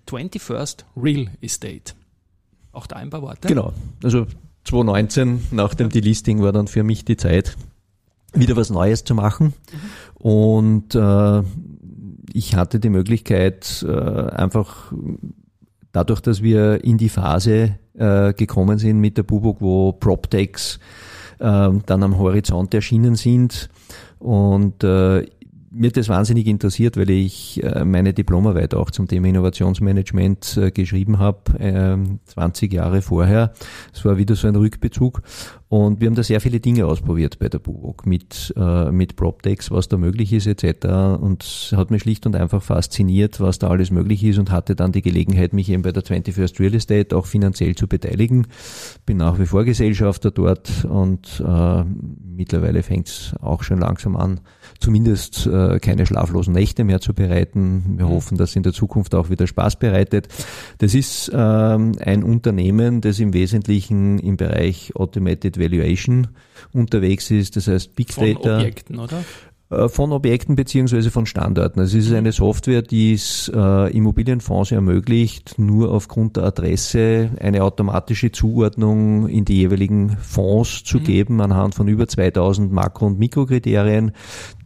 21st 0.07 0.85
Real 0.97 1.27
Estate. 1.41 1.93
Auch 2.71 2.87
da 2.87 2.97
ein 2.97 3.09
paar 3.09 3.21
Worte. 3.21 3.47
Genau, 3.47 3.73
also 4.03 4.27
2019 4.65 5.47
nach 5.51 5.73
dem 5.73 5.89
Delisting 5.89 6.41
war 6.41 6.51
dann 6.51 6.67
für 6.67 6.83
mich 6.83 7.05
die 7.05 7.17
Zeit, 7.17 7.55
wieder 8.33 8.55
was 8.55 8.69
Neues 8.69 9.03
zu 9.03 9.15
machen. 9.15 9.53
Mhm. 9.71 10.21
Und 10.21 10.95
äh, 10.95 11.43
ich 12.33 12.55
hatte 12.55 12.79
die 12.79 12.89
Möglichkeit, 12.89 13.85
äh, 13.87 13.91
einfach 13.91 14.91
dadurch, 15.91 16.19
dass 16.19 16.41
wir 16.41 16.83
in 16.83 16.97
die 16.97 17.09
Phase 17.09 17.77
äh, 17.93 18.33
gekommen 18.33 18.77
sind 18.77 18.99
mit 18.99 19.17
der 19.17 19.23
Bubuk, 19.23 19.61
wo 19.61 19.93
PropTechs 19.93 20.79
dann 21.39 22.03
am 22.03 22.17
Horizont 22.17 22.73
erschienen 22.73 23.15
sind 23.15 23.69
und 24.19 24.83
äh, 24.83 25.25
mir 25.75 25.91
das 25.91 26.07
wahnsinnig 26.07 26.47
interessiert, 26.47 26.95
weil 26.95 27.09
ich 27.09 27.61
äh, 27.61 27.83
meine 27.83 28.13
Diplomarbeit 28.13 28.73
auch 28.73 28.91
zum 28.91 29.07
Thema 29.07 29.27
Innovationsmanagement 29.27 30.57
äh, 30.57 30.71
geschrieben 30.71 31.19
habe, 31.19 32.21
20 32.25 32.71
ähm, 32.71 32.77
Jahre 32.77 33.01
vorher. 33.01 33.53
Es 33.93 34.05
war 34.05 34.17
wieder 34.17 34.35
so 34.35 34.47
ein 34.47 34.55
Rückbezug 34.55 35.21
und 35.67 35.99
wir 35.99 36.07
haben 36.07 36.15
da 36.15 36.21
sehr 36.21 36.41
viele 36.41 36.59
Dinge 36.59 36.85
ausprobiert 36.85 37.39
bei 37.39 37.49
der 37.49 37.57
Buwok 37.57 38.05
mit, 38.05 38.53
äh, 38.55 38.91
mit 38.91 39.15
PropTechs, 39.15 39.71
was 39.71 39.87
da 39.87 39.97
möglich 39.97 40.31
ist 40.31 40.45
etc. 40.45 40.85
Und 41.19 41.43
es 41.43 41.73
hat 41.75 41.89
mich 41.89 42.03
schlicht 42.03 42.27
und 42.27 42.35
einfach 42.35 42.61
fasziniert, 42.61 43.39
was 43.39 43.57
da 43.57 43.69
alles 43.69 43.89
möglich 43.89 44.23
ist 44.23 44.37
und 44.37 44.51
hatte 44.51 44.75
dann 44.75 44.91
die 44.91 45.01
Gelegenheit, 45.01 45.53
mich 45.53 45.69
eben 45.69 45.81
bei 45.81 45.91
der 45.91 46.03
21st 46.03 46.59
Real 46.59 46.75
Estate 46.75 47.17
auch 47.17 47.25
finanziell 47.25 47.73
zu 47.73 47.87
beteiligen. 47.87 48.45
Bin 49.07 49.17
nach 49.17 49.39
wie 49.39 49.47
vor 49.47 49.65
Gesellschafter 49.65 50.29
dort 50.29 50.85
und 50.85 51.43
äh, 51.43 51.83
mittlerweile 52.35 52.83
fängt 52.83 53.07
es 53.07 53.33
auch 53.41 53.63
schon 53.63 53.79
langsam 53.79 54.15
an, 54.15 54.41
zumindest 54.79 55.47
äh, 55.47 55.79
keine 55.79 56.05
schlaflosen 56.05 56.53
Nächte 56.53 56.83
mehr 56.83 57.01
zu 57.01 57.15
bereiten. 57.15 57.95
Wir 57.97 58.05
mhm. 58.05 58.09
hoffen, 58.09 58.37
dass 58.37 58.51
es 58.51 58.55
in 58.55 58.63
der 58.63 58.73
Zukunft 58.73 59.15
auch 59.15 59.31
wieder 59.31 59.47
Spaß 59.47 59.77
bereitet. 59.77 60.27
Das 60.77 60.93
ist 60.93 61.31
ähm, 61.33 61.93
ein 61.99 62.23
Unternehmen, 62.23 63.01
das 63.01 63.19
im 63.19 63.33
Wesentlichen 63.33 64.19
im 64.19 64.37
Bereich 64.37 64.95
Automated 64.95 65.57
Valuation 65.71 66.27
unterwegs 66.73 67.31
ist, 67.31 67.55
das 67.55 67.67
heißt 67.67 67.95
Big 67.95 68.13
Von 68.13 68.33
Data. 68.33 68.57
Objekten, 68.57 68.99
oder? 68.99 69.23
Äh, 69.71 69.89
von 69.89 70.11
Objekten 70.11 70.55
beziehungsweise 70.55 71.09
von 71.09 71.25
Standorten. 71.25 71.79
Also 71.79 71.97
es 71.97 72.05
ist 72.05 72.13
eine 72.13 72.31
Software, 72.31 72.83
die 72.83 73.13
es 73.13 73.51
äh, 73.53 73.97
Immobilienfonds 73.97 74.71
ermöglicht, 74.71 75.57
nur 75.57 75.91
aufgrund 75.91 76.37
der 76.37 76.43
Adresse 76.43 77.31
eine 77.39 77.63
automatische 77.63 78.31
Zuordnung 78.31 79.27
in 79.27 79.43
die 79.43 79.57
jeweiligen 79.57 80.17
Fonds 80.17 80.83
zu 80.83 80.99
geben, 80.99 81.41
anhand 81.41 81.73
von 81.73 81.87
über 81.87 82.07
2000 82.07 82.71
Makro- 82.71 83.07
und 83.07 83.17
Mikrokriterien, 83.17 84.11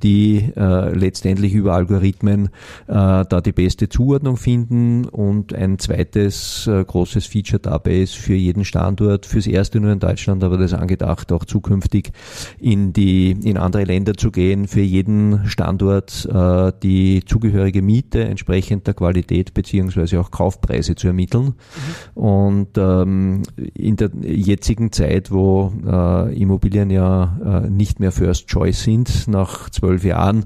die 0.03 0.51
äh, 0.57 0.93
letztendlich 0.93 1.53
über 1.53 1.75
Algorithmen 1.75 2.47
äh, 2.87 3.23
da 3.25 3.41
die 3.41 3.53
beste 3.53 3.87
Zuordnung 3.87 4.35
finden. 4.35 5.05
Und 5.05 5.53
ein 5.53 5.79
zweites 5.79 6.67
äh, 6.67 6.83
großes 6.83 7.25
Feature 7.25 7.59
dabei 7.59 7.99
ist 7.99 8.15
für 8.15 8.35
jeden 8.35 8.65
Standort, 8.65 9.25
fürs 9.25 9.47
erste 9.47 9.79
nur 9.79 9.93
in 9.93 9.99
Deutschland, 9.99 10.43
aber 10.43 10.57
das 10.57 10.73
ist 10.73 10.77
angedacht, 10.77 11.31
auch 11.31 11.45
zukünftig 11.45 12.11
in 12.59 12.91
die 12.91 13.31
in 13.31 13.57
andere 13.57 13.85
Länder 13.85 14.13
zu 14.13 14.29
gehen, 14.31 14.67
für 14.67 14.88
jeden 14.89 15.45
Standort 15.45 16.27
äh, 16.31 16.71
die 16.83 17.23
zugehörige 17.25 17.81
Miete 17.81 18.23
entsprechend 18.23 18.87
der 18.87 18.93
Qualität 18.93 19.53
beziehungsweise 19.53 20.19
auch 20.19 20.31
Kaufpreise 20.31 20.95
zu 20.95 21.07
ermitteln. 21.07 21.53
Und 22.15 22.77
ähm, 22.77 23.43
in 23.73 23.95
der 23.95 24.11
jetzigen 24.21 24.91
Zeit, 24.91 25.31
wo 25.31 25.71
äh, 25.85 26.35
Immobilien 26.39 26.89
ja 26.89 27.63
äh, 27.65 27.69
nicht 27.69 27.99
mehr 27.99 28.11
First 28.11 28.47
Choice 28.47 28.83
sind, 28.83 29.27
nach 29.27 29.69
zwölf 29.69 30.03
Jahren, 30.03 30.45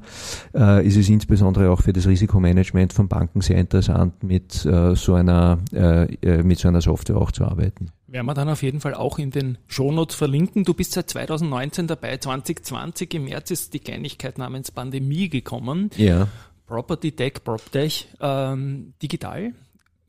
äh, 0.55 0.85
ist 0.85 0.97
es 0.97 1.09
insbesondere 1.09 1.69
auch 1.69 1.81
für 1.81 1.93
das 1.93 2.07
Risikomanagement 2.07 2.93
von 2.93 3.07
Banken 3.07 3.41
sehr 3.41 3.57
interessant, 3.57 4.23
mit 4.23 4.65
äh, 4.65 4.95
so 4.95 5.13
einer 5.13 5.57
äh, 5.73 6.03
äh, 6.21 6.43
mit 6.43 6.59
so 6.59 6.67
einer 6.67 6.81
Software 6.81 7.17
auch 7.17 7.31
zu 7.31 7.45
arbeiten. 7.45 7.87
Werden 8.13 8.27
wir 8.27 8.35
dann 8.35 8.47
auf 8.47 8.61
jeden 8.61 8.79
Fall 8.79 8.93
auch 8.93 9.17
in 9.17 9.31
den 9.31 9.57
Shownotes 9.65 10.15
verlinken. 10.15 10.65
Du 10.65 10.75
bist 10.75 10.91
seit 10.91 11.09
2019 11.09 11.87
dabei. 11.87 12.15
2020 12.15 13.11
im 13.15 13.23
März 13.25 13.49
ist 13.49 13.73
die 13.73 13.79
Kleinigkeit 13.79 14.37
namens 14.37 14.69
Pandemie 14.69 15.29
gekommen. 15.29 15.89
Ja. 15.97 16.27
Property 16.67 17.13
Tech, 17.13 17.43
PropTech, 17.43 18.09
ähm, 18.21 18.93
digital 19.01 19.53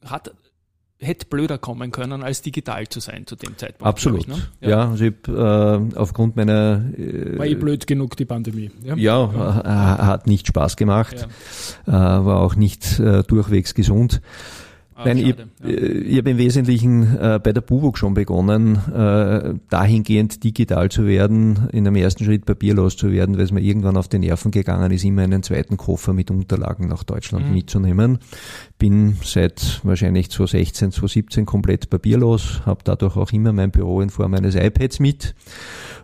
hat 0.04 0.34
hätte 1.00 1.26
blöder 1.26 1.56
kommen 1.56 1.92
können, 1.92 2.22
als 2.22 2.42
digital 2.42 2.88
zu 2.88 3.00
sein 3.00 3.26
zu 3.26 3.36
dem 3.36 3.56
Zeitpunkt. 3.56 3.86
Absolut. 3.86 4.20
Ich, 4.20 4.26
ne? 4.28 4.36
Ja, 4.60 4.90
also 4.90 5.04
ich, 5.06 5.14
äh, 5.26 5.96
aufgrund 5.98 6.36
meiner 6.36 6.82
äh, 6.96 7.38
War 7.38 7.46
eh 7.46 7.54
blöd 7.54 7.86
genug, 7.86 8.18
die 8.18 8.26
Pandemie. 8.26 8.70
Ja, 8.82 8.96
ja, 8.96 9.60
äh, 9.60 10.02
hat 10.04 10.26
nicht 10.26 10.46
Spaß 10.46 10.76
gemacht, 10.76 11.26
Ja. 11.86 12.18
äh, 12.20 12.24
war 12.24 12.40
auch 12.40 12.54
nicht 12.54 12.98
äh, 13.00 13.22
durchwegs 13.22 13.74
gesund. 13.74 14.20
Ah, 14.96 15.06
Nein, 15.06 15.18
ich, 15.18 15.26
ja. 15.26 15.68
äh, 15.68 15.72
ich 15.72 16.18
habe 16.18 16.30
im 16.30 16.38
Wesentlichen 16.38 17.16
äh, 17.18 17.40
bei 17.42 17.52
der 17.52 17.62
Buwok 17.62 17.98
schon 17.98 18.14
begonnen, 18.14 18.76
äh, 18.94 19.54
dahingehend 19.68 20.44
digital 20.44 20.88
zu 20.88 21.04
werden, 21.06 21.68
in 21.72 21.86
einem 21.86 21.96
ersten 21.96 22.24
Schritt 22.24 22.46
papierlos 22.46 22.96
zu 22.96 23.10
werden, 23.10 23.36
weil 23.36 23.44
es 23.44 23.50
mir 23.50 23.60
irgendwann 23.60 23.96
auf 23.96 24.06
die 24.06 24.20
Nerven 24.20 24.52
gegangen 24.52 24.92
ist, 24.92 25.04
immer 25.04 25.22
einen 25.22 25.42
zweiten 25.42 25.76
Koffer 25.76 26.12
mit 26.12 26.30
Unterlagen 26.30 26.86
nach 26.86 27.02
Deutschland 27.02 27.46
Mhm. 27.48 27.54
mitzunehmen. 27.54 28.18
Bin 28.78 29.16
seit 29.24 29.80
wahrscheinlich 29.82 30.30
2016, 30.30 30.92
2017 30.92 31.44
komplett 31.44 31.90
papierlos, 31.90 32.62
habe 32.64 32.80
dadurch 32.84 33.16
auch 33.16 33.32
immer 33.32 33.52
mein 33.52 33.72
Büro 33.72 34.00
in 34.00 34.10
Form 34.10 34.34
eines 34.34 34.54
iPads 34.54 35.00
mit 35.00 35.34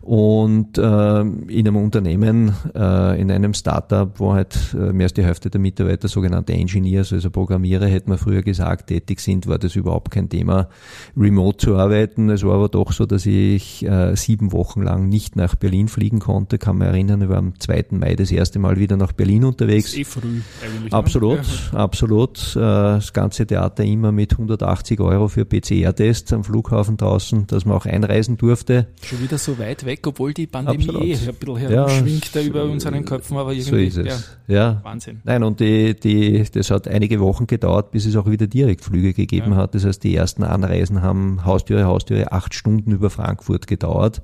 und 0.02 0.78
äh, 0.78 1.20
in 1.20 1.66
einem 1.68 1.76
Unternehmen, 1.76 2.52
äh, 2.74 3.20
in 3.20 3.30
einem 3.30 3.54
Startup, 3.54 4.10
wo 4.18 4.32
halt 4.32 4.56
äh, 4.74 4.92
mehr 4.92 5.04
als 5.06 5.12
die 5.14 5.22
Hälfte 5.24 5.50
der 5.50 5.60
Mitarbeiter 5.60 6.08
sogenannte 6.08 6.52
Engineers, 6.54 7.12
also 7.12 7.30
Programmierer, 7.30 7.86
hätte 7.86 8.08
man 8.08 8.18
früher 8.18 8.42
gesagt, 8.42 8.86
tätig 8.88 9.20
sind, 9.20 9.46
war 9.46 9.58
das 9.58 9.76
überhaupt 9.76 10.10
kein 10.10 10.28
Thema, 10.28 10.68
remote 11.16 11.58
zu 11.58 11.76
arbeiten. 11.76 12.30
Es 12.30 12.44
war 12.44 12.54
aber 12.54 12.68
doch 12.68 12.92
so, 12.92 13.06
dass 13.06 13.26
ich 13.26 13.84
äh, 13.86 14.14
sieben 14.16 14.52
Wochen 14.52 14.82
lang 14.82 15.08
nicht 15.08 15.36
nach 15.36 15.54
Berlin 15.54 15.88
fliegen 15.88 16.20
konnte. 16.20 16.58
Kann 16.58 16.78
mich 16.78 16.88
erinnern, 16.88 17.22
ich 17.22 17.28
war 17.28 17.36
am 17.38 17.58
2. 17.58 17.86
Mai 17.90 18.14
das 18.14 18.30
erste 18.32 18.58
Mal 18.58 18.78
wieder 18.78 18.96
nach 18.96 19.12
Berlin 19.12 19.44
unterwegs. 19.44 19.94
eh 19.96 20.04
früh 20.04 20.40
eigentlich. 20.64 20.92
ne? 20.92 20.98
Absolut, 20.98 21.40
Ja. 21.72 21.78
absolut. 21.78 22.56
Äh, 22.56 22.60
Das 22.60 23.12
ganze 23.12 23.46
Theater 23.46 23.84
immer 23.84 24.12
mit 24.12 24.32
180 24.32 25.00
Euro 25.00 25.28
für 25.28 25.44
PCR-Tests 25.44 26.32
am 26.32 26.44
Flughafen 26.44 26.96
draußen, 26.96 27.46
dass 27.48 27.64
man 27.64 27.76
auch 27.76 27.86
einreisen 27.86 28.36
durfte. 28.36 28.86
Schon 29.02 29.20
wieder 29.22 29.36
so 29.38 29.58
weit 29.58 29.84
weg, 29.84 29.89
obwohl 30.06 30.32
die 30.34 30.46
Pandemie 30.46 30.78
Absolut. 30.88 31.02
eh 31.02 31.14
ein 31.14 31.34
bisschen 31.34 31.56
Ja, 31.70 31.88
herumschwingt 31.88 32.34
da 32.36 32.40
über 32.40 32.64
unseren 32.64 33.04
Köpfen, 33.04 33.36
aber 33.36 33.54
So 33.54 33.76
irgendwie, 33.76 33.86
ist 33.86 33.96
es. 33.98 34.36
ja, 34.46 34.54
Ja. 34.54 34.80
Wahnsinn. 34.84 35.20
Nein, 35.24 35.42
und 35.42 35.60
die, 35.60 35.94
die, 35.98 36.44
das 36.52 36.70
hat 36.70 36.88
einige 36.88 37.20
Wochen 37.20 37.46
gedauert, 37.46 37.90
bis 37.90 38.06
es 38.06 38.16
auch 38.16 38.30
wieder 38.30 38.46
Direktflüge 38.46 39.12
gegeben 39.14 39.52
Ja. 39.52 39.56
hat. 39.58 39.74
Das 39.74 39.84
heißt, 39.84 40.02
die 40.04 40.14
ersten 40.14 40.42
Anreisen 40.44 41.02
haben 41.02 41.44
Haustüre, 41.44 41.84
Haustüre 41.84 42.32
acht 42.32 42.54
Stunden 42.54 42.92
über 42.92 43.10
Frankfurt 43.10 43.66
gedauert. 43.66 44.22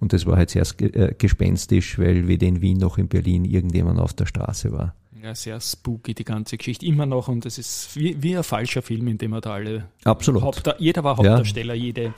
Und 0.00 0.12
das 0.12 0.26
war 0.26 0.36
halt 0.36 0.50
sehr 0.50 0.64
äh, 0.80 1.14
gespenstisch, 1.16 1.98
weil 1.98 2.28
weder 2.28 2.46
in 2.46 2.60
Wien 2.62 2.78
noch 2.78 2.98
in 2.98 3.08
Berlin 3.08 3.44
irgendjemand 3.44 4.00
auf 4.00 4.12
der 4.14 4.26
Straße 4.26 4.72
war. 4.72 4.94
Ja, 5.22 5.36
sehr 5.36 5.60
spooky, 5.60 6.14
die 6.14 6.24
ganze 6.24 6.56
Geschichte. 6.56 6.84
Immer 6.84 7.06
noch 7.06 7.28
und 7.28 7.46
es 7.46 7.56
ist 7.56 7.94
wie, 7.94 8.20
wie 8.20 8.36
ein 8.36 8.42
falscher 8.42 8.82
Film, 8.82 9.06
in 9.06 9.18
dem 9.18 9.30
wir 9.30 9.40
da 9.40 9.52
alle 9.52 9.84
Absolut. 10.02 10.42
Hauptda 10.42 10.74
jeder 10.80 11.04
war 11.04 11.16
Hauptdarsteller, 11.16 11.74
jede. 11.74 12.12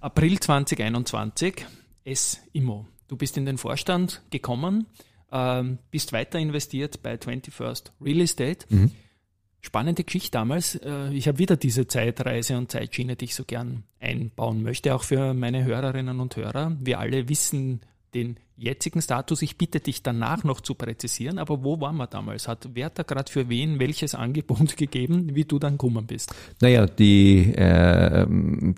April 0.00 0.38
2021, 0.38 1.64
S-Immo. 2.04 2.86
Du 3.08 3.16
bist 3.16 3.36
in 3.36 3.46
den 3.46 3.58
Vorstand 3.58 4.22
gekommen, 4.30 4.86
ähm, 5.30 5.78
bist 5.90 6.12
weiter 6.12 6.38
investiert 6.38 7.02
bei 7.02 7.14
21st 7.14 7.92
Real 8.00 8.20
Estate. 8.20 8.66
Mhm. 8.68 8.90
Spannende 9.60 10.02
Geschichte 10.02 10.32
damals. 10.32 10.74
Äh, 10.76 11.12
ich 11.12 11.28
habe 11.28 11.38
wieder 11.38 11.56
diese 11.56 11.86
Zeitreise 11.86 12.56
und 12.58 12.70
Zeitschiene, 12.70 13.16
die 13.16 13.26
ich 13.26 13.34
so 13.34 13.44
gern 13.44 13.84
einbauen 14.00 14.62
möchte, 14.62 14.94
auch 14.94 15.04
für 15.04 15.34
meine 15.34 15.64
Hörerinnen 15.64 16.20
und 16.20 16.36
Hörer. 16.36 16.76
Wir 16.80 16.98
alle 16.98 17.28
wissen 17.28 17.80
den 18.14 18.38
jetzigen 18.56 19.00
Status. 19.02 19.42
Ich 19.42 19.56
bitte 19.58 19.80
dich 19.80 20.02
danach 20.02 20.44
noch 20.44 20.60
zu 20.60 20.74
präzisieren, 20.74 21.38
aber 21.38 21.64
wo 21.64 21.80
waren 21.80 21.96
wir 21.96 22.06
damals? 22.06 22.46
Hat 22.48 22.68
wer 22.74 22.86
hat 22.86 22.98
da 22.98 23.02
gerade 23.02 23.30
für 23.32 23.48
wen 23.48 23.78
welches 23.80 24.14
Angebot 24.14 24.76
gegeben, 24.76 25.34
wie 25.34 25.44
du 25.44 25.58
dann 25.58 25.72
gekommen 25.78 26.06
bist? 26.06 26.34
Naja, 26.60 26.86
die, 26.86 27.52
äh, 27.54 28.26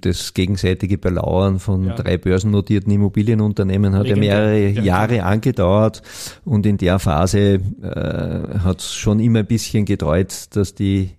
das 0.00 0.32
gegenseitige 0.32 0.96
Belauern 0.98 1.58
von 1.58 1.84
Ja. 1.86 1.94
drei 1.94 2.16
börsennotierten 2.16 2.92
Immobilienunternehmen 2.92 3.94
hat 3.94 4.06
ja 4.06 4.14
Legendär. 4.14 4.38
mehrere 4.40 4.68
Ja. 4.70 4.82
Jahre 4.82 5.22
angedauert 5.24 6.02
und 6.44 6.64
in 6.66 6.78
der 6.78 6.98
Phase 6.98 7.60
äh, 7.82 8.58
hat 8.60 8.80
es 8.80 8.94
schon 8.94 9.20
immer 9.20 9.40
ein 9.40 9.46
bisschen 9.46 9.84
gedreut, 9.84 10.54
dass 10.56 10.74
die 10.74 11.10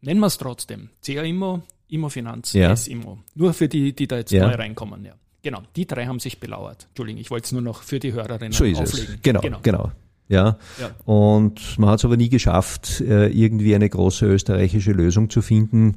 Nennen 0.00 0.20
wir 0.20 0.26
es 0.26 0.36
trotzdem. 0.38 0.90
CA 1.04 1.22
Immo, 1.22 1.62
Immo 1.88 2.08
Finanz, 2.10 2.52
Ja. 2.52 2.72
S 2.72 2.88
Immo. 2.88 3.18
Nur 3.34 3.54
für 3.54 3.68
die, 3.68 3.94
die 3.94 4.06
da 4.06 4.18
jetzt 4.18 4.32
Ja. 4.32 4.46
neu 4.48 4.54
reinkommen. 4.54 5.04
Ja. 5.04 5.12
Genau, 5.44 5.60
die 5.76 5.86
drei 5.86 6.06
haben 6.06 6.18
sich 6.18 6.40
belauert. 6.40 6.86
Entschuldigung, 6.88 7.20
ich 7.20 7.30
wollte 7.30 7.44
es 7.44 7.52
nur 7.52 7.62
noch 7.62 7.82
für 7.82 8.00
die 8.00 8.12
Hörerinnen 8.14 8.52
So 8.52 8.64
ist 8.64 8.78
auflegen. 8.78 9.14
es. 9.16 9.22
Genau, 9.22 9.40
genau. 9.62 9.92
Ja. 10.26 10.56
Ja. 10.80 10.90
Und 11.04 11.78
man 11.78 11.90
hat 11.90 11.98
es 11.98 12.04
aber 12.06 12.16
nie 12.16 12.30
geschafft, 12.30 13.02
äh, 13.02 13.26
irgendwie 13.28 13.74
eine 13.74 13.90
große 13.90 14.24
österreichische 14.24 14.92
Lösung 14.92 15.28
zu 15.28 15.42
finden, 15.42 15.96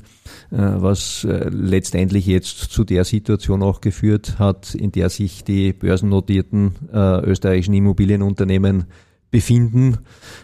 äh, 0.52 0.58
was 0.58 1.24
äh, 1.24 1.48
letztendlich 1.50 2.26
jetzt 2.26 2.58
zu 2.58 2.84
der 2.84 3.06
Situation 3.06 3.64
auch 3.64 3.80
geführt 3.80 4.38
hat, 4.38 4.76
in 4.76 4.92
der 4.92 5.10
sich 5.10 5.46
die 5.46 5.72
börsennotierten 5.72 6.76
österreichischen 6.92 7.74
Immobilienunternehmen 7.74 8.86
befinden, 9.30 10.00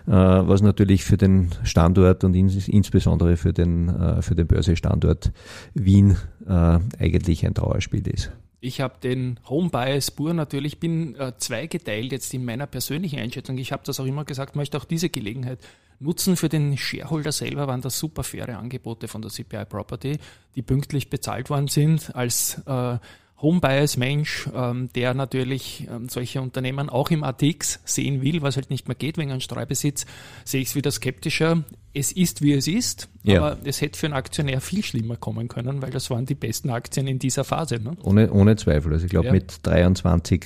was 0.06 0.62
natürlich 0.62 1.04
für 1.04 1.18
den 1.18 1.50
Standort 1.64 2.24
und 2.24 2.36
ins, 2.36 2.68
insbesondere 2.68 3.38
für 3.38 3.54
den, 3.54 3.92
für 4.22 4.36
den 4.36 4.48
Börsestandort 4.48 5.32
Wien 5.74 6.18
eigentlich 6.46 7.46
ein 7.46 7.54
Trauerspiel 7.54 8.08
ist. 8.08 8.32
Ich 8.66 8.80
habe 8.80 8.94
den 9.04 9.42
Home 9.50 9.70
Bias 9.70 10.08
Spur 10.08 10.34
natürlich, 10.34 10.80
bin 10.80 11.16
äh, 11.16 11.34
zweigeteilt 11.38 12.14
jetzt 12.14 12.34
in 12.34 12.46
meiner 12.46 12.66
persönlichen 12.66 13.20
Einschätzung. 13.20 13.58
Ich 13.58 13.74
habe 13.74 13.84
das 13.86 14.00
auch 14.00 14.06
immer 14.06 14.24
gesagt, 14.24 14.56
möchte 14.56 14.78
auch 14.78 14.86
diese 14.86 15.10
Gelegenheit 15.10 15.60
nutzen. 16.00 16.38
Für 16.38 16.48
den 16.48 16.78
Shareholder 16.78 17.34
selber 17.34 17.68
waren 17.68 17.82
das 17.82 18.00
super 18.00 18.24
faire 18.24 18.58
Angebote 18.58 19.10
von 19.10 19.22
der 19.22 19.32
CPI 19.32 19.66
Property, 19.66 20.18
die 20.56 20.62
pünktlich 20.62 21.10
bezahlt 21.10 21.50
worden 21.50 21.68
sind 21.68 22.16
als 22.16 22.62
äh, 22.66 23.00
Home 23.44 23.60
Bias 23.60 23.98
Mensch, 23.98 24.50
ähm, 24.56 24.90
der 24.96 25.14
natürlich 25.14 25.86
ähm, 25.92 26.08
solche 26.10 26.42
Unternehmen 26.42 26.90
auch 26.90 27.12
im 27.12 27.24
ATX 27.24 27.80
sehen 27.84 28.22
will, 28.22 28.42
was 28.42 28.56
halt 28.56 28.70
nicht 28.70 28.88
mehr 28.88 28.96
geht 28.96 29.18
wegen 29.18 29.32
einem 29.32 29.42
Streubesitz, 29.42 30.06
sehe 30.46 30.62
ich 30.62 30.70
es 30.70 30.76
wieder 30.76 30.90
skeptischer. 30.92 31.64
Es 31.94 32.12
ist, 32.14 32.42
wie 32.42 32.54
es 32.54 32.68
ist, 32.68 33.10
Ja. 33.24 33.40
aber 33.44 33.58
es 33.66 33.82
hätte 33.82 34.00
für 34.00 34.08
einen 34.08 34.16
Aktionär 34.16 34.62
viel 34.62 34.82
schlimmer 34.84 35.18
kommen 35.18 35.50
können, 35.50 35.82
weil 35.82 35.92
das 35.92 36.10
waren 36.10 36.26
die 36.26 36.36
besten 36.36 36.70
Aktien 36.70 37.06
in 37.06 37.20
dieser 37.20 37.44
Phase. 37.44 37.76
Ne? 37.80 37.98
Ohne, 38.04 38.32
ohne 38.32 38.56
Zweifel. 38.56 38.94
Also 38.94 39.06
ich 39.06 39.12
glaube 39.12 39.28
Ja. 39.28 39.34
mit 39.34 39.60
23, 39.64 40.46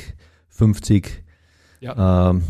50 0.49 1.23
Ja. 1.79 2.31
ähm, 2.31 2.41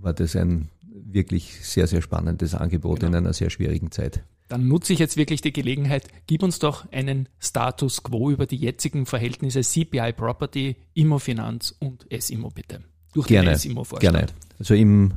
war 0.00 0.12
das 0.12 0.34
ein 0.36 0.68
wirklich 0.90 1.64
sehr, 1.64 1.86
sehr 1.86 2.02
spannendes 2.02 2.54
Angebot 2.56 3.00
Genau. 3.00 3.10
in 3.12 3.16
einer 3.24 3.32
sehr 3.32 3.50
schwierigen 3.50 3.92
Zeit. 3.92 4.24
Dann 4.52 4.68
nutze 4.68 4.92
ich 4.92 4.98
jetzt 4.98 5.16
wirklich 5.16 5.40
die 5.40 5.50
Gelegenheit, 5.54 6.08
gib 6.26 6.42
uns 6.42 6.58
doch 6.58 6.84
einen 6.92 7.26
Status 7.38 8.02
quo 8.02 8.30
über 8.30 8.44
die 8.44 8.56
jetzigen 8.56 9.06
Verhältnisse 9.06 9.62
CPI 9.62 10.12
Property, 10.12 10.76
Immo 10.92 11.18
Finanz 11.18 11.74
und 11.78 12.04
S-Immo 12.12 12.50
bitte. 12.50 12.82
Durch 13.14 13.28
Gerne, 13.28 13.56
gerne. 13.98 14.26
Also 14.58 14.74
im 14.74 15.14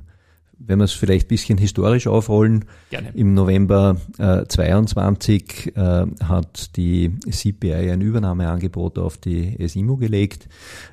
wenn 0.57 0.79
wir 0.79 0.85
es 0.85 0.93
vielleicht 0.93 1.25
ein 1.25 1.29
bisschen 1.29 1.57
historisch 1.57 2.07
aufrollen, 2.07 2.65
Gerne. 2.89 3.11
im 3.13 3.33
November 3.33 3.97
äh, 4.17 4.45
22 4.45 5.75
äh, 5.75 6.05
hat 6.23 6.75
die 6.77 7.11
CPI 7.19 7.91
ein 7.91 8.01
Übernahmeangebot 8.01 8.97
auf 8.97 9.17
die 9.17 9.55
SIMO 9.67 9.97
gelegt, 9.97 10.47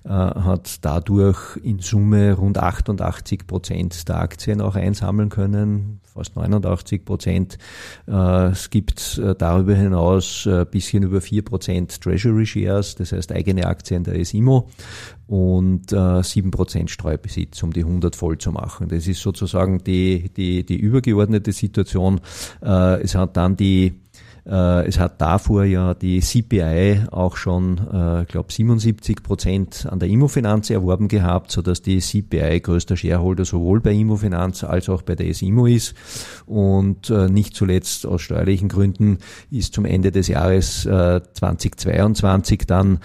äh, 0.05 0.09
hat 0.09 0.85
dadurch 0.85 1.57
in 1.63 1.79
Summe 1.79 2.35
rund 2.35 2.59
88 2.59 3.47
Prozent 3.47 4.09
der 4.09 4.17
Aktien 4.17 4.61
auch 4.61 4.75
einsammeln 4.75 5.29
können, 5.29 6.01
fast 6.13 6.37
89 6.37 7.05
Prozent. 7.05 7.59
Äh, 8.07 8.49
es 8.49 8.71
gibt 8.71 9.19
äh, 9.19 9.35
darüber 9.35 9.75
hinaus 9.75 10.47
ein 10.47 10.63
äh, 10.63 10.67
bisschen 10.71 11.03
über 11.03 11.21
4 11.21 11.45
Prozent 11.45 12.01
Treasury 12.01 12.47
Shares, 12.47 12.95
das 12.95 13.13
heißt 13.13 13.33
eigene 13.33 13.67
Aktien 13.67 14.05
der 14.05 14.23
SIMO 14.25 14.69
und 15.27 15.93
äh, 15.93 16.23
7 16.23 16.51
Prozent 16.51 16.91
Streubesitz, 16.91 17.63
um 17.63 17.73
die 17.73 17.85
100 17.85 18.15
voll 18.17 18.39
zu 18.39 18.53
machen. 18.53 18.89
Das 18.89 19.07
ist 19.07 19.21
sozusagen 19.21 19.83
die, 19.85 20.31
die, 20.37 20.65
die 20.65 20.77
übergeordnete 20.77 21.53
Situation. 21.53 22.21
Äh, 22.63 23.03
es 23.03 23.15
hat 23.15 23.37
dann 23.37 23.57
die 23.57 24.02
es 24.45 24.99
hat 24.99 25.21
davor 25.21 25.63
ja 25.65 25.95
die 25.95 26.19
CPI 26.19 27.03
auch 27.13 27.37
schon, 27.37 27.79
äh, 27.79 28.25
glaube 28.27 28.53
77 28.53 29.23
Prozent 29.23 29.87
an 29.89 30.01
der 30.01 30.09
Immofinanz 30.09 30.69
erworben 30.71 31.07
gehabt, 31.07 31.53
so 31.53 31.63
dass 31.63 31.81
die 31.81 32.01
CPI 32.01 32.61
größter 32.61 32.97
Shareholder 32.97 33.45
sowohl 33.45 33.81
bei 33.81 33.93
Immofinanz 33.93 34.65
als 34.65 34.89
auch 34.89 35.03
bei 35.03 35.15
der 35.15 35.33
SIMO 35.33 35.67
ist. 35.67 35.95
Und 36.47 37.09
äh, 37.09 37.29
nicht 37.29 37.55
zuletzt 37.55 38.05
aus 38.05 38.23
steuerlichen 38.23 38.69
Gründen 38.69 39.19
ist 39.53 39.75
zum 39.75 39.85
Ende 39.85 40.11
des 40.11 40.27
Jahres 40.27 40.83
2022 40.83 42.67
dann 42.67 42.99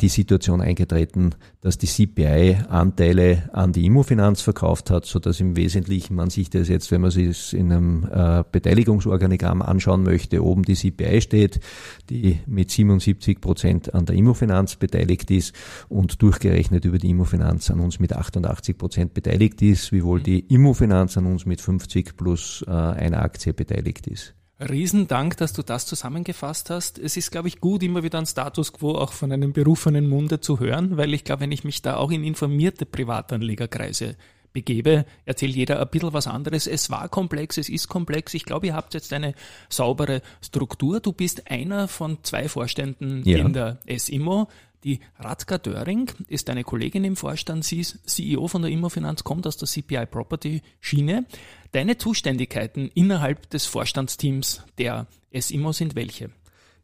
die 0.00 0.08
Situation 0.08 0.60
eingetreten, 0.60 1.34
dass 1.60 1.78
die 1.78 1.86
CPI 1.86 2.58
Anteile 2.68 3.50
an 3.52 3.72
die 3.72 3.86
Immofinanz 3.86 4.40
verkauft 4.40 4.90
hat, 4.90 5.04
so 5.04 5.18
dass 5.18 5.40
im 5.40 5.56
Wesentlichen 5.56 6.14
man 6.14 6.30
sich 6.30 6.50
das 6.50 6.68
jetzt, 6.68 6.90
wenn 6.90 7.00
man 7.00 7.10
sich 7.10 7.28
es 7.28 7.52
in 7.52 7.72
einem 7.72 8.44
Beteiligungsorganigramm 8.52 9.62
anschauen 9.62 10.02
möchte, 10.02 10.44
oben 10.44 10.61
oben 10.62 10.64
die 10.64 10.74
CPI 10.74 11.20
steht, 11.20 11.60
die 12.08 12.38
mit 12.46 12.70
77 12.70 13.40
Prozent 13.40 13.94
an 13.94 14.06
der 14.06 14.16
Immofinanz 14.16 14.76
beteiligt 14.76 15.30
ist 15.30 15.54
und 15.88 16.22
durchgerechnet 16.22 16.84
über 16.84 16.98
die 16.98 17.10
Immofinanz 17.10 17.70
an 17.70 17.80
uns 17.80 17.98
mit 17.98 18.12
88 18.12 18.78
Prozent 18.78 19.14
beteiligt 19.14 19.60
ist, 19.62 19.92
wiewohl 19.92 20.20
die 20.20 20.40
Immofinanz 20.40 21.16
an 21.16 21.26
uns 21.26 21.46
mit 21.46 21.60
50 21.60 22.16
plus 22.16 22.64
äh, 22.66 22.70
einer 22.70 23.22
Aktie 23.22 23.52
beteiligt 23.52 24.06
ist. 24.06 24.34
Riesendank, 24.60 25.36
dass 25.38 25.52
du 25.52 25.62
das 25.62 25.86
zusammengefasst 25.86 26.70
hast. 26.70 26.98
Es 27.00 27.16
ist, 27.16 27.32
glaube 27.32 27.48
ich, 27.48 27.58
gut, 27.58 27.82
immer 27.82 28.04
wieder 28.04 28.18
ein 28.18 28.26
Status 28.26 28.72
quo 28.72 28.92
auch 28.92 29.12
von 29.12 29.32
einem 29.32 29.52
berufenen 29.52 30.08
Munde 30.08 30.38
zu 30.38 30.60
hören, 30.60 30.96
weil 30.96 31.14
ich 31.14 31.24
glaube, 31.24 31.42
wenn 31.42 31.52
ich 31.52 31.64
mich 31.64 31.82
da 31.82 31.96
auch 31.96 32.12
in 32.12 32.22
informierte 32.22 32.86
Privatanlegerkreise 32.86 34.14
begebe, 34.52 35.04
erzählt 35.24 35.54
jeder 35.54 35.80
ein 35.80 35.88
bisschen 35.88 36.12
was 36.12 36.26
anderes. 36.26 36.66
Es 36.66 36.90
war 36.90 37.08
komplex, 37.08 37.58
es 37.58 37.68
ist 37.68 37.88
komplex. 37.88 38.34
Ich 38.34 38.44
glaube, 38.44 38.66
ihr 38.66 38.74
habt 38.74 38.94
jetzt 38.94 39.12
eine 39.12 39.34
saubere 39.68 40.22
Struktur. 40.40 41.00
Du 41.00 41.12
bist 41.12 41.50
einer 41.50 41.88
von 41.88 42.18
zwei 42.22 42.48
Vorständen 42.48 43.22
ja. 43.24 43.38
in 43.38 43.52
der 43.52 43.78
SIMO. 43.88 44.48
Die 44.84 45.00
Radka 45.18 45.58
Döring 45.58 46.10
ist 46.26 46.50
eine 46.50 46.64
Kollegin 46.64 47.04
im 47.04 47.16
Vorstand. 47.16 47.64
Sie 47.64 47.78
ist 47.78 47.98
CEO 48.08 48.48
von 48.48 48.62
der 48.62 48.70
Immofinanz, 48.70 49.22
kommt 49.22 49.46
aus 49.46 49.56
der 49.56 49.68
CPI 49.68 50.06
Property 50.06 50.62
Schiene. 50.80 51.24
Deine 51.70 51.98
Zuständigkeiten 51.98 52.90
innerhalb 52.94 53.48
des 53.50 53.66
Vorstandsteams 53.66 54.62
der 54.78 55.06
SIMO 55.32 55.72
sind 55.72 55.94
welche? 55.94 56.30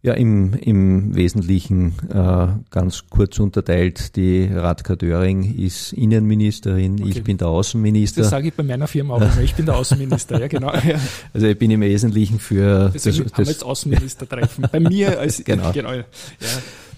Ja, 0.00 0.14
im, 0.14 0.54
im 0.54 1.16
Wesentlichen 1.16 1.92
äh, 2.08 2.46
ganz 2.70 3.04
kurz 3.10 3.40
unterteilt. 3.40 4.14
Die 4.14 4.44
Radka 4.44 4.94
Döring 4.94 5.58
ist 5.58 5.92
Innenministerin, 5.92 7.00
okay. 7.00 7.10
ich 7.10 7.24
bin 7.24 7.36
der 7.36 7.48
Außenminister. 7.48 8.20
Das 8.20 8.30
sage 8.30 8.48
ich 8.48 8.54
bei 8.54 8.62
meiner 8.62 8.86
Firma 8.86 9.14
auch 9.14 9.20
immer, 9.20 9.40
ich 9.42 9.56
bin 9.56 9.66
der 9.66 9.76
Außenminister, 9.76 10.40
ja 10.40 10.46
genau. 10.46 10.72
Ja. 10.88 11.00
Also 11.34 11.48
ich 11.48 11.58
bin 11.58 11.72
im 11.72 11.80
Wesentlichen 11.80 12.38
für... 12.38 12.92
Deswegen 12.94 13.24
das, 13.24 13.32
haben 13.32 13.44
wir 13.44 13.52
jetzt 13.52 13.64
Außenministertreffen. 13.64 14.68
bei 14.70 14.78
mir 14.78 15.18
als... 15.18 15.42
Genau. 15.48 15.72
genau 15.72 15.92
ja. 15.92 16.04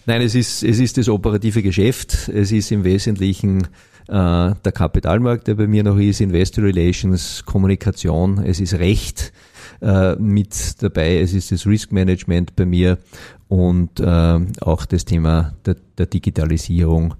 Nein, 0.04 0.22
es 0.22 0.34
ist, 0.34 0.62
es 0.62 0.78
ist 0.78 0.98
das 0.98 1.08
operative 1.08 1.62
Geschäft, 1.62 2.28
es 2.28 2.52
ist 2.52 2.70
im 2.70 2.84
Wesentlichen 2.84 3.66
der 4.08 4.72
Kapitalmarkt, 4.72 5.46
der 5.46 5.54
bei 5.54 5.66
mir 5.66 5.84
noch 5.84 5.96
ist, 5.96 6.20
Investor 6.20 6.64
Relations, 6.64 7.44
Kommunikation, 7.44 8.42
es 8.44 8.58
ist 8.58 8.74
Recht, 8.74 9.32
äh, 9.80 10.14
mit 10.16 10.82
dabei. 10.82 11.20
Es 11.20 11.32
ist 11.32 11.52
das 11.52 11.66
Risk 11.66 11.92
Management 11.92 12.54
bei 12.56 12.66
mir 12.66 12.98
und 13.48 14.00
äh, 14.00 14.38
auch 14.60 14.84
das 14.84 15.04
Thema 15.04 15.54
der, 15.64 15.76
der 15.96 16.06
Digitalisierung, 16.06 17.14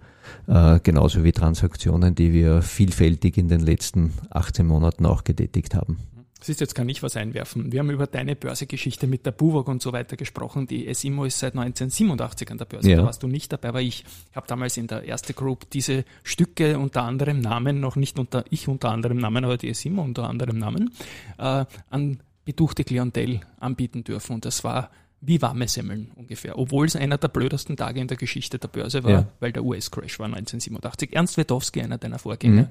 äh, 0.47 0.79
genauso 0.83 1.25
wie 1.25 1.33
Transaktionen, 1.33 2.15
die 2.15 2.33
wir 2.33 2.63
vielfältig 2.63 3.39
in 3.39 3.49
den 3.49 3.61
letzten 3.61 4.13
18 4.31 4.67
Monaten 4.67 5.07
auch 5.07 5.25
getätigt 5.25 5.75
haben. 5.75 5.99
Siehst 6.43 6.61
jetzt 6.61 6.75
kann 6.75 6.89
ich 6.89 7.03
was 7.03 7.17
einwerfen. 7.17 7.71
Wir 7.71 7.81
haben 7.81 7.91
über 7.91 8.07
deine 8.07 8.35
Börsegeschichte 8.35 9.07
mit 9.07 9.27
der 9.27 9.33
Buwog 9.33 9.69
und 9.69 9.83
so 9.83 9.93
weiter 9.93 10.17
gesprochen. 10.17 10.67
Die 10.67 10.93
SIMO 10.93 11.27
ist 11.27 11.39
seit 11.39 11.55
1987 11.55 12.51
an 12.51 12.59
der 12.59 12.65
Börse. 12.65 12.91
Ja. 12.91 12.97
Da 12.99 13.05
warst 13.05 13.23
du 13.23 13.27
nicht 13.27 13.53
dabei, 13.53 13.69
aber 13.69 13.83
ich 13.83 14.05
habe 14.35 14.47
damals 14.47 14.77
in 14.77 14.87
der 14.87 15.05
erste 15.05 15.35
Group 15.35 15.69
diese 15.71 16.05
Stücke 16.23 16.79
unter 16.79 17.03
anderem 17.03 17.41
Namen, 17.41 17.81
noch 17.81 17.97
nicht 17.97 18.19
unter 18.19 18.45
ich 18.51 18.69
unter 18.69 18.91
anderem 18.91 19.19
Namen, 19.19 19.45
aber 19.45 19.59
die 19.59 19.75
SIMO 19.75 20.03
unter 20.03 20.29
anderem 20.29 20.59
Namen, 20.59 20.93
äh, 21.39 21.65
an 21.91 22.21
betuchte 22.45 22.85
Klientel 22.85 23.41
anbieten 23.59 24.03
dürfen. 24.03 24.35
Und 24.35 24.45
das 24.45 24.65
war 24.65 24.91
wie 25.21 25.43
warme 25.43 25.69
Semmeln 25.69 26.11
ungefähr. 26.15 26.59
Obwohl 26.59 26.87
es 26.87 26.97
einer 26.97 27.19
der 27.19 27.29
blödesten 27.29 27.77
Tage 27.77 28.01
in 28.01 28.09
der 28.09 28.17
Geschichte 28.17 28.59
der 28.59 28.69
Börse 28.69 29.05
war, 29.05 29.11
ja. 29.11 29.27
weil 29.39 29.53
der 29.53 29.65
US-Crash 29.65 30.19
war 30.19 30.27
1987. 30.27 31.13
Ernst 31.13 31.37
Wetowski, 31.37 31.83
einer 31.83 31.99
deiner 31.99 32.19
Vorgänger, 32.19 32.63
mhm. 32.63 32.69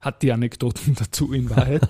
Hat 0.00 0.22
die 0.22 0.32
Anekdoten 0.32 0.94
dazu 0.98 1.32
in 1.32 1.50
Wahrheit. 1.50 1.88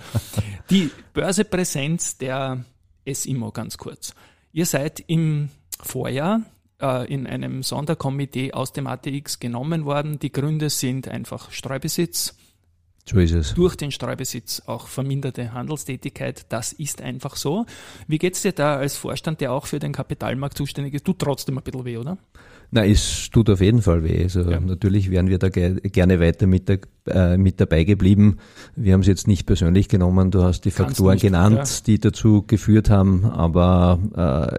die 0.70 0.90
Börsepräsenz 1.12 2.18
der 2.18 2.64
SIMO 3.06 3.52
ganz 3.52 3.78
kurz. 3.78 4.14
Ihr 4.52 4.66
seid 4.66 5.00
im 5.06 5.50
Vorjahr 5.80 6.40
äh, 6.80 7.12
in 7.12 7.26
einem 7.26 7.62
Sonderkomitee 7.62 8.52
aus 8.52 8.72
dem 8.72 8.86
ATX 8.86 9.38
genommen 9.38 9.84
worden. 9.84 10.18
Die 10.18 10.32
Gründe 10.32 10.70
sind 10.70 11.08
einfach 11.08 11.50
Streubesitz, 11.50 12.34
so 13.08 13.20
ist 13.20 13.32
es. 13.32 13.54
Durch 13.54 13.76
den 13.76 13.92
Streubesitz 13.92 14.62
auch 14.66 14.88
verminderte 14.88 15.52
Handelstätigkeit. 15.52 16.46
Das 16.48 16.72
ist 16.72 17.00
einfach 17.00 17.36
so. 17.36 17.64
Wie 18.08 18.18
geht's 18.18 18.42
dir 18.42 18.50
da 18.50 18.76
als 18.76 18.96
Vorstand, 18.96 19.40
der 19.40 19.52
auch 19.52 19.66
für 19.66 19.78
den 19.78 19.92
Kapitalmarkt 19.92 20.58
zuständig 20.58 20.94
ist? 20.94 21.04
Tut 21.04 21.20
trotzdem 21.20 21.56
ein 21.56 21.62
bisschen 21.62 21.84
weh, 21.84 21.98
oder? 21.98 22.18
Na, 22.70 22.84
es 22.84 23.30
tut 23.30 23.48
auf 23.50 23.60
jeden 23.60 23.82
Fall 23.82 24.02
weh. 24.02 24.22
Also 24.22 24.42
ja. 24.50 24.60
natürlich 24.60 25.10
wären 25.10 25.28
wir 25.28 25.38
da 25.38 25.48
ge 25.48 25.80
gerne 25.80 26.20
weiter 26.20 26.46
mit, 26.46 26.68
der, 26.68 26.80
äh, 27.08 27.36
mit 27.36 27.60
dabei 27.60 27.84
geblieben. 27.84 28.38
Wir 28.74 28.92
haben 28.92 29.00
es 29.00 29.06
jetzt 29.06 29.28
nicht 29.28 29.46
persönlich 29.46 29.88
genommen. 29.88 30.30
Du 30.30 30.42
hast 30.42 30.62
die 30.62 30.70
Faktoren 30.70 31.14
nicht, 31.14 31.22
genannt, 31.22 31.56
ja. 31.58 31.84
die 31.86 31.98
dazu 31.98 32.42
geführt 32.46 32.90
haben. 32.90 33.24
Aber 33.24 33.98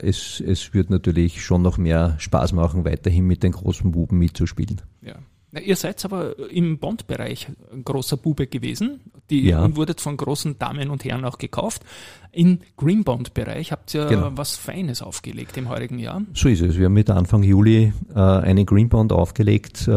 äh, 0.02 0.08
es, 0.08 0.41
es 0.46 0.74
wird 0.74 0.89
natürlich 0.89 1.43
schon 1.43 1.62
noch 1.62 1.78
mehr 1.78 2.15
Spaß 2.20 2.54
machen, 2.54 2.86
weiterhin 2.86 3.26
mit 3.26 3.43
den 3.43 3.52
großen 3.52 3.91
Buben 3.91 4.17
mitzuspielen. 4.17 4.82
Ja. 5.02 5.15
Na, 5.58 5.63
ihr 5.63 5.76
seid 5.76 6.04
aber 6.06 6.36
im 6.52 6.78
Bond-Bereich 6.78 7.48
ein 7.74 7.84
großer 7.84 8.17
Bube 8.17 8.48
gewesen. 8.48 9.00
Die 9.30 9.48
ja. 9.48 9.76
wurdet 9.76 10.00
von 10.02 10.15
großen 10.15 10.60
Damen 10.60 10.89
und 10.89 11.04
Herren 11.04 11.26
auch 11.26 11.38
gekauft. 11.38 11.84
Im 12.32 12.60
Green 12.78 13.04
Bond-Bereich 13.04 13.72
habt 13.72 13.93
ihr 13.93 14.06
genau. 14.06 14.32
was 14.36 14.56
Feines 14.56 15.02
aufgelegt 15.02 15.58
im 15.58 15.70
heurigen 15.70 16.00
Jahr. 16.00 16.22
So 16.34 16.50
ist 16.50 16.62
es. 16.62 16.78
Wir 16.78 16.86
haben 16.86 16.93
mit 16.93 17.10
Anfang 17.10 17.41
Juli 17.43 17.91
äh, 18.13 18.20
einen 18.20 18.65
Green 18.65 18.89
Bond 18.89 19.12
aufgelegt 19.12 19.88
äh, 19.88 19.91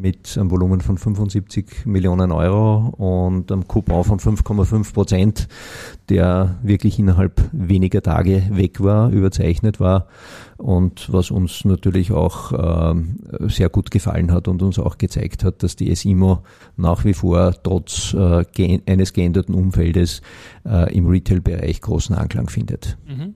mit 0.00 0.36
einem 0.36 0.50
Volumen 0.50 0.80
von 0.80 0.96
75 0.96 1.86
Millionen 1.86 2.32
Euro 2.32 2.88
und 2.96 3.52
einem 3.52 3.68
Coupon 3.68 4.04
von 4.04 4.18
5,5 4.18 4.92
Prozent, 4.92 5.48
der 6.08 6.58
wirklich 6.62 6.98
innerhalb 6.98 7.48
weniger 7.52 8.02
Tage 8.02 8.44
weg 8.50 8.80
war, 8.80 9.10
überzeichnet 9.10 9.80
war 9.80 10.06
und 10.56 11.12
was 11.12 11.30
uns 11.30 11.64
natürlich 11.64 12.12
auch 12.12 12.52
äh, 12.52 12.94
sehr 13.48 13.68
gut 13.68 13.90
gefallen 13.90 14.30
hat 14.32 14.48
und 14.48 14.62
uns 14.62 14.78
auch 14.78 14.98
gezeigt 14.98 15.44
hat, 15.44 15.62
dass 15.62 15.76
die 15.76 15.94
SIMO 15.94 16.42
nach 16.76 17.04
wie 17.04 17.14
vor 17.14 17.54
trotz 17.62 18.14
äh, 18.14 18.44
eines 18.86 19.12
geänderten 19.12 19.54
Umfeldes 19.54 20.22
äh, 20.66 20.94
im 20.96 21.06
Retail-Bereich 21.06 21.80
großen 21.80 22.14
Anklang 22.14 22.48
findet. 22.48 22.98
Mhm. 23.06 23.34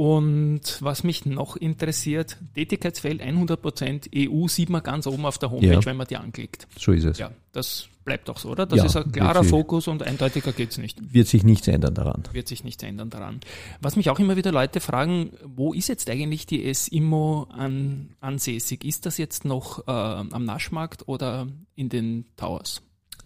Und 0.00 0.78
was 0.80 1.04
mich 1.04 1.26
noch 1.26 1.56
interessiert, 1.56 2.38
Tätigkeitsfeld 2.54 3.20
100% 3.20 4.08
EU 4.16 4.48
sieht 4.48 4.70
man 4.70 4.82
ganz 4.82 5.06
oben 5.06 5.26
auf 5.26 5.36
der 5.36 5.50
Homepage, 5.50 5.74
ja. 5.74 5.84
wenn 5.84 5.98
man 5.98 6.06
die 6.06 6.16
anklickt. 6.16 6.66
So 6.78 6.92
ist 6.92 7.04
es. 7.04 7.18
Ja, 7.18 7.32
das 7.52 7.86
bleibt 8.06 8.30
auch 8.30 8.38
so, 8.38 8.48
oder? 8.48 8.64
Das 8.64 8.78
ja, 8.78 8.86
ist 8.86 8.96
ein 8.96 9.12
klarer 9.12 9.44
Fokus 9.44 9.88
und 9.88 10.02
eindeutiger 10.02 10.52
geht 10.52 10.70
es 10.70 10.78
nicht. 10.78 11.12
Wird 11.12 11.28
sich 11.28 11.44
nichts 11.44 11.68
ändern 11.68 11.92
daran. 11.92 12.22
Wird 12.32 12.48
sich 12.48 12.64
nichts 12.64 12.82
ändern 12.82 13.10
daran. 13.10 13.40
Was 13.82 13.96
mich 13.96 14.08
auch 14.08 14.18
immer 14.18 14.36
wieder 14.36 14.52
Leute 14.52 14.80
fragen, 14.80 15.32
wo 15.44 15.74
ist 15.74 15.88
jetzt 15.88 16.08
eigentlich 16.08 16.46
die 16.46 16.72
SIMO 16.72 17.48
an, 17.50 18.14
ansässig? 18.20 18.86
Ist 18.86 19.04
das 19.04 19.18
jetzt 19.18 19.44
noch 19.44 19.86
äh, 19.86 19.90
am 19.90 20.46
Naschmarkt 20.46 21.08
oder 21.08 21.46
in 21.74 21.90
den 21.90 22.24
Towers? 22.38 22.80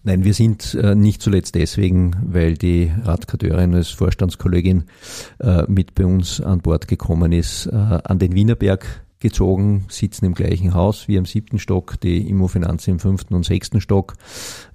Nein, 0.05 0.23
wir 0.23 0.35
sind 0.35 0.75
äh, 0.75 0.93
nicht 0.93 1.23
zuletzt 1.23 1.55
deswegen, 1.55 2.15
weil 2.27 2.53
die 2.53 2.91
Radkadeurin 3.03 3.73
als 3.73 3.89
Vorstandskollegin 3.89 4.83
äh, 5.39 5.63
mit 5.67 5.95
bei 5.95 6.05
uns 6.05 6.39
an 6.39 6.61
Bord 6.61 6.87
gekommen 6.87 7.31
ist, 7.31 7.65
äh, 7.65 7.71
an 7.71 8.19
den 8.19 8.35
Wienerberg 8.35 8.85
gezogen, 9.19 9.85
sitzen 9.89 10.25
im 10.25 10.35
gleichen 10.35 10.75
Haus 10.75 11.07
wie 11.07 11.15
im 11.15 11.25
siebten 11.25 11.57
Stock, 11.57 11.99
die 12.01 12.29
Immofinanz 12.29 12.87
im 12.87 12.99
fünften 12.99 13.33
und 13.33 13.45
sechsten 13.45 13.81
Stock. 13.81 14.13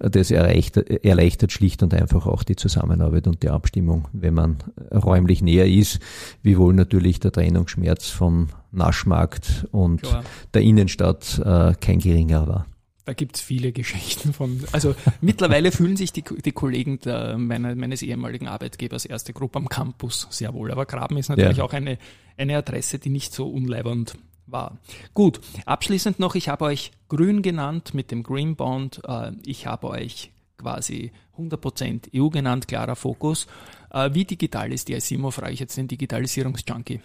Das 0.00 0.32
erleichtert, 0.32 0.90
erleichtert 1.04 1.52
schlicht 1.52 1.84
und 1.84 1.94
einfach 1.94 2.26
auch 2.26 2.42
die 2.42 2.56
Zusammenarbeit 2.56 3.28
und 3.28 3.44
die 3.44 3.50
Abstimmung, 3.50 4.08
wenn 4.12 4.34
man 4.34 4.56
räumlich 4.90 5.42
näher 5.42 5.68
ist, 5.68 6.00
wiewohl 6.42 6.74
natürlich 6.74 7.20
der 7.20 7.30
Trennungsschmerz 7.30 8.08
vom 8.08 8.48
Naschmarkt 8.72 9.68
und 9.70 10.02
Klar. 10.02 10.24
der 10.54 10.62
Innenstadt 10.62 11.40
äh, 11.44 11.74
kein 11.80 12.00
geringer 12.00 12.48
war. 12.48 12.66
Da 13.10 13.14
gibt 13.14 13.34
es 13.34 13.42
viele 13.42 13.72
Geschichten 13.80 14.32
von. 14.32 14.62
Also 14.70 14.94
mittlerweile 15.20 15.72
fühlen 15.72 15.96
sich 15.96 16.12
die, 16.12 16.22
die 16.22 16.52
Kollegen 16.52 17.00
der, 17.00 17.36
meiner, 17.38 17.74
meines 17.74 18.02
ehemaligen 18.02 18.46
Arbeitgebers 18.46 19.04
erste 19.04 19.32
Gruppe 19.32 19.58
am 19.58 19.68
Campus 19.68 20.28
sehr 20.30 20.54
wohl. 20.54 20.70
Aber 20.70 20.86
Graben 20.86 21.16
ist 21.16 21.28
natürlich 21.28 21.56
ja. 21.56 21.64
auch 21.64 21.72
eine, 21.72 21.98
eine 22.36 22.56
Adresse, 22.56 23.00
die 23.00 23.10
nicht 23.10 23.32
so 23.32 23.50
unleibernd 23.50 24.14
war. 24.46 24.78
Gut, 25.12 25.40
abschließend 25.66 26.20
noch, 26.20 26.36
ich 26.36 26.48
habe 26.48 26.66
euch 26.66 26.92
grün 27.08 27.42
genannt 27.42 27.94
mit 27.94 28.12
dem 28.12 28.22
Green 28.22 28.54
Bond. 28.54 29.02
Äh, 29.04 29.32
ich 29.44 29.66
habe 29.66 29.88
euch 29.88 30.30
quasi 30.56 31.10
100% 31.36 32.10
EU 32.14 32.28
genannt, 32.28 32.68
klarer 32.68 32.94
Fokus. 32.94 33.48
Äh, 33.92 34.10
wie 34.12 34.24
digital 34.24 34.72
ist 34.72 34.86
die 34.86 34.92
ISIMO, 34.92 35.32
frage 35.32 35.52
ich 35.52 35.58
jetzt 35.58 35.76
den 35.76 35.88
Digitalisierungsjunkie. 35.88 37.00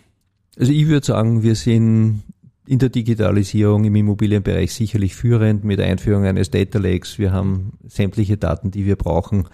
Also 0.56 0.72
ich 0.72 0.86
würde 0.86 1.08
sagen, 1.08 1.42
wir 1.42 1.56
sind 1.56 2.22
in 2.68 2.80
der 2.80 2.90
Digitalisierung 2.90 3.86
im 3.86 3.96
Immobilienbereich 3.96 4.74
sicherlich 4.74 5.16
führend 5.16 5.64
mit 5.64 5.80
Einführung 5.80 6.26
eines 6.26 6.50
Data 6.50 6.80
Lakes. 6.80 7.20
Wir 7.20 7.32
haben 7.32 7.74
sämtliche 7.88 8.38
Daten, 8.38 8.72
die 8.72 8.86
wir 8.86 8.96
brauchen, 8.96 9.48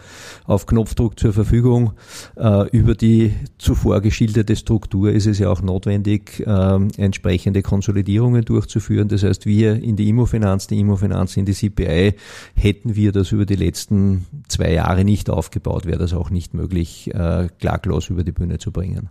auf 0.45 0.65
Knopfdruck 0.65 1.19
zur 1.19 1.33
Verfügung. 1.33 1.93
Äh, 2.37 2.69
über 2.69 2.95
die 2.95 3.33
zuvor 3.57 4.01
geschilderte 4.01 4.55
Struktur 4.55 5.11
ist 5.11 5.27
es 5.27 5.39
ja 5.39 5.49
auch 5.49 5.61
notwendig, 5.61 6.39
äh, 6.45 6.79
entsprechende 6.97 7.61
Konsolidierungen 7.61 8.45
durchzuführen. 8.45 9.07
Das 9.09 9.23
heißt, 9.23 9.45
wir 9.45 9.81
in 9.81 9.95
die 9.95 10.07
Immofinanz, 10.09 10.67
die 10.67 10.79
Immofinanz 10.79 11.35
in 11.37 11.45
die 11.45 11.53
CPI, 11.53 12.15
hätten 12.55 12.95
wir 12.95 13.11
das 13.11 13.31
über 13.31 13.45
die 13.45 13.55
letzten 13.55 14.25
zwei 14.47 14.71
Jahre 14.73 15.03
nicht 15.03 15.29
aufgebaut, 15.29 15.85
wäre 15.85 15.99
das 15.99 16.13
auch 16.13 16.29
nicht 16.29 16.53
möglich, 16.53 17.13
äh, 17.13 17.49
klaglos 17.59 18.09
über 18.09 18.23
die 18.23 18.31
Bühne 18.31 18.57
zu 18.57 18.71
bringen. 18.71 19.09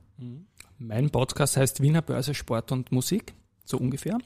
Mein 0.78 1.10
Podcast 1.10 1.58
heißt 1.58 1.82
Wiener 1.82 2.00
Börse 2.00 2.32
Sport 2.32 2.72
und 2.72 2.90
Musik 2.90 3.34
so 3.70 3.78
ungefähr. 3.78 4.18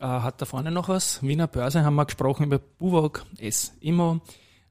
Äh, 0.00 0.04
hat 0.04 0.40
da 0.42 0.46
vorne 0.46 0.70
noch 0.70 0.88
was? 0.88 1.22
Wiener 1.22 1.46
Börse 1.46 1.84
haben 1.84 1.94
wir 1.94 2.04
gesprochen 2.04 2.44
über 2.46 2.58
Buwok, 2.58 3.24
S, 3.38 3.72
Immo. 3.80 4.20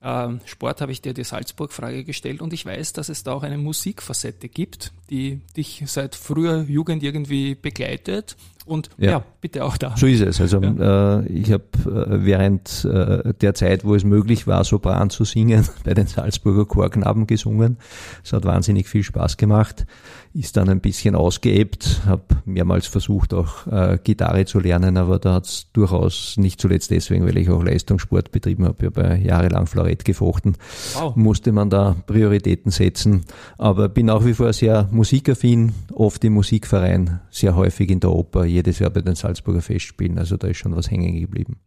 Äh, 0.02 0.30
Sport 0.46 0.82
habe 0.82 0.92
ich 0.92 1.02
dir 1.02 1.14
die 1.14 1.24
Salzburg-Frage 1.24 2.04
gestellt 2.04 2.42
und 2.42 2.54
ich 2.54 2.66
weiß, 2.66 2.94
dass 2.94 3.10
es 3.10 3.24
da 3.24 3.34
auch 3.34 3.44
eine 3.44 3.58
Musikfacette 3.58 4.50
gibt, 4.50 4.92
die 5.10 5.40
dich 5.56 5.84
seit 5.88 6.16
früher 6.16 6.64
Jugend 6.64 7.02
irgendwie 7.04 7.56
begleitet. 7.56 8.36
Und 8.66 8.90
ja, 8.98 9.12
ja 9.12 9.24
bitte 9.42 9.66
auch 9.66 9.78
da. 9.78 9.96
So 9.98 10.08
ist 10.08 10.22
es. 10.22 10.40
Also 10.40 10.62
ja. 10.62 11.20
äh, 11.20 11.28
ich 11.28 11.52
habe 11.52 11.64
äh, 11.86 12.26
während 12.26 12.86
äh, 12.86 13.34
der 13.34 13.54
Zeit, 13.54 13.84
wo 13.84 13.96
es 13.96 14.04
möglich 14.04 14.48
war, 14.48 14.64
Sopran 14.64 15.10
zu 15.10 15.26
singen, 15.26 15.68
bei 15.84 15.94
den 15.94 16.08
Salzburger 16.08 16.66
Chorknaben 16.66 17.28
gesungen. 17.28 17.78
Es 18.24 18.34
hat 18.34 18.46
wahnsinnig 18.46 18.88
viel 18.88 19.04
Spaß 19.04 19.38
gemacht 19.38 19.86
ist 20.34 20.58
dann 20.58 20.68
ein 20.68 20.82
bisschen 20.82 21.16
ausgeebbt, 21.16 22.02
habe 22.08 22.24
mehrmals 22.46 22.88
versucht, 22.88 23.34
auch 23.36 23.68
äh, 23.68 24.00
Gitarre 24.04 24.46
zu 24.46 24.60
lernen, 24.60 24.98
aber 24.98 25.20
da 25.20 25.36
hat 25.36 25.46
es 25.46 25.68
durchaus 25.74 26.38
nicht 26.38 26.60
zuletzt 26.60 26.90
deswegen, 26.90 27.26
weil 27.26 27.38
ich 27.38 27.50
auch 27.52 27.64
Leistungssport 27.64 28.32
betrieben 28.32 28.66
habe, 28.66 28.78
ich 28.80 28.86
habe 28.86 29.20
jahrelang 29.24 29.68
Florett 29.68 30.06
gefochten, 30.06 30.56
wow. 30.96 31.16
musste 31.16 31.52
man 31.52 31.70
da 31.70 31.96
Prioritäten 32.08 32.72
setzen. 32.72 33.26
Aber 33.60 33.90
bin 33.90 34.08
nach 34.08 34.26
wie 34.26 34.34
vor 34.34 34.52
sehr 34.54 34.90
musikaffin, 34.92 35.72
oft 35.94 36.24
im 36.24 36.34
Musikverein, 36.34 37.20
sehr 37.30 37.56
häufig 37.56 37.92
in 37.92 38.00
der 38.00 38.12
Oper, 38.12 38.46
jedes 38.54 38.80
Jahr 38.80 38.90
bei 38.90 39.02
den 39.02 39.16
Salzburger 39.16 39.62
Festspielen, 39.62 40.18
also 40.18 40.38
da 40.38 40.48
ist 40.48 40.58
schon 40.58 40.76
was 40.76 40.90
hängen 40.90 41.20
geblieben. 41.20 41.58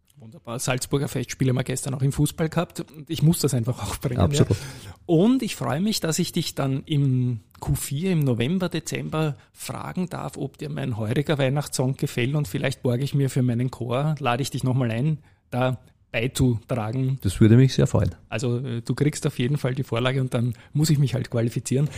Salzburger 0.58 1.08
Festspiele 1.08 1.50
haben 1.50 1.56
wir 1.56 1.64
gestern 1.64 1.94
auch 1.94 2.02
im 2.02 2.12
Fußball 2.12 2.48
gehabt. 2.48 2.84
Ich 3.08 3.22
muss 3.22 3.40
das 3.40 3.54
einfach 3.54 3.82
auch 3.82 3.96
bringen. 3.96 4.20
Absolut. 4.20 4.50
Ja. 4.50 4.94
Und 5.06 5.42
ich 5.42 5.56
freue 5.56 5.80
mich, 5.80 6.00
dass 6.00 6.18
ich 6.18 6.32
dich 6.32 6.54
dann 6.54 6.82
im 6.86 7.40
Q4 7.60 8.12
im 8.12 8.20
November, 8.20 8.68
Dezember 8.68 9.36
fragen 9.52 10.08
darf, 10.08 10.36
ob 10.36 10.58
dir 10.58 10.68
mein 10.68 10.96
heuriger 10.96 11.38
Weihnachtssong 11.38 11.96
gefällt 11.96 12.34
und 12.34 12.48
vielleicht 12.48 12.82
borge 12.82 13.02
ich 13.02 13.14
mir 13.14 13.30
für 13.30 13.42
meinen 13.42 13.70
Chor, 13.70 14.14
lade 14.18 14.42
ich 14.42 14.50
dich 14.50 14.62
nochmal 14.62 14.90
ein, 14.90 15.18
da 15.50 15.78
beizutragen. 16.12 17.18
Das 17.22 17.40
würde 17.40 17.56
mich 17.56 17.74
sehr 17.74 17.86
freuen. 17.86 18.14
Also 18.28 18.58
äh, 18.58 18.82
du 18.82 18.94
kriegst 18.94 19.26
auf 19.26 19.38
jeden 19.38 19.58
Fall 19.58 19.74
die 19.74 19.82
Vorlage 19.82 20.20
und 20.20 20.34
dann 20.34 20.54
muss 20.72 20.90
ich 20.90 20.98
mich 20.98 21.14
halt 21.14 21.30
qualifizieren. 21.30 21.88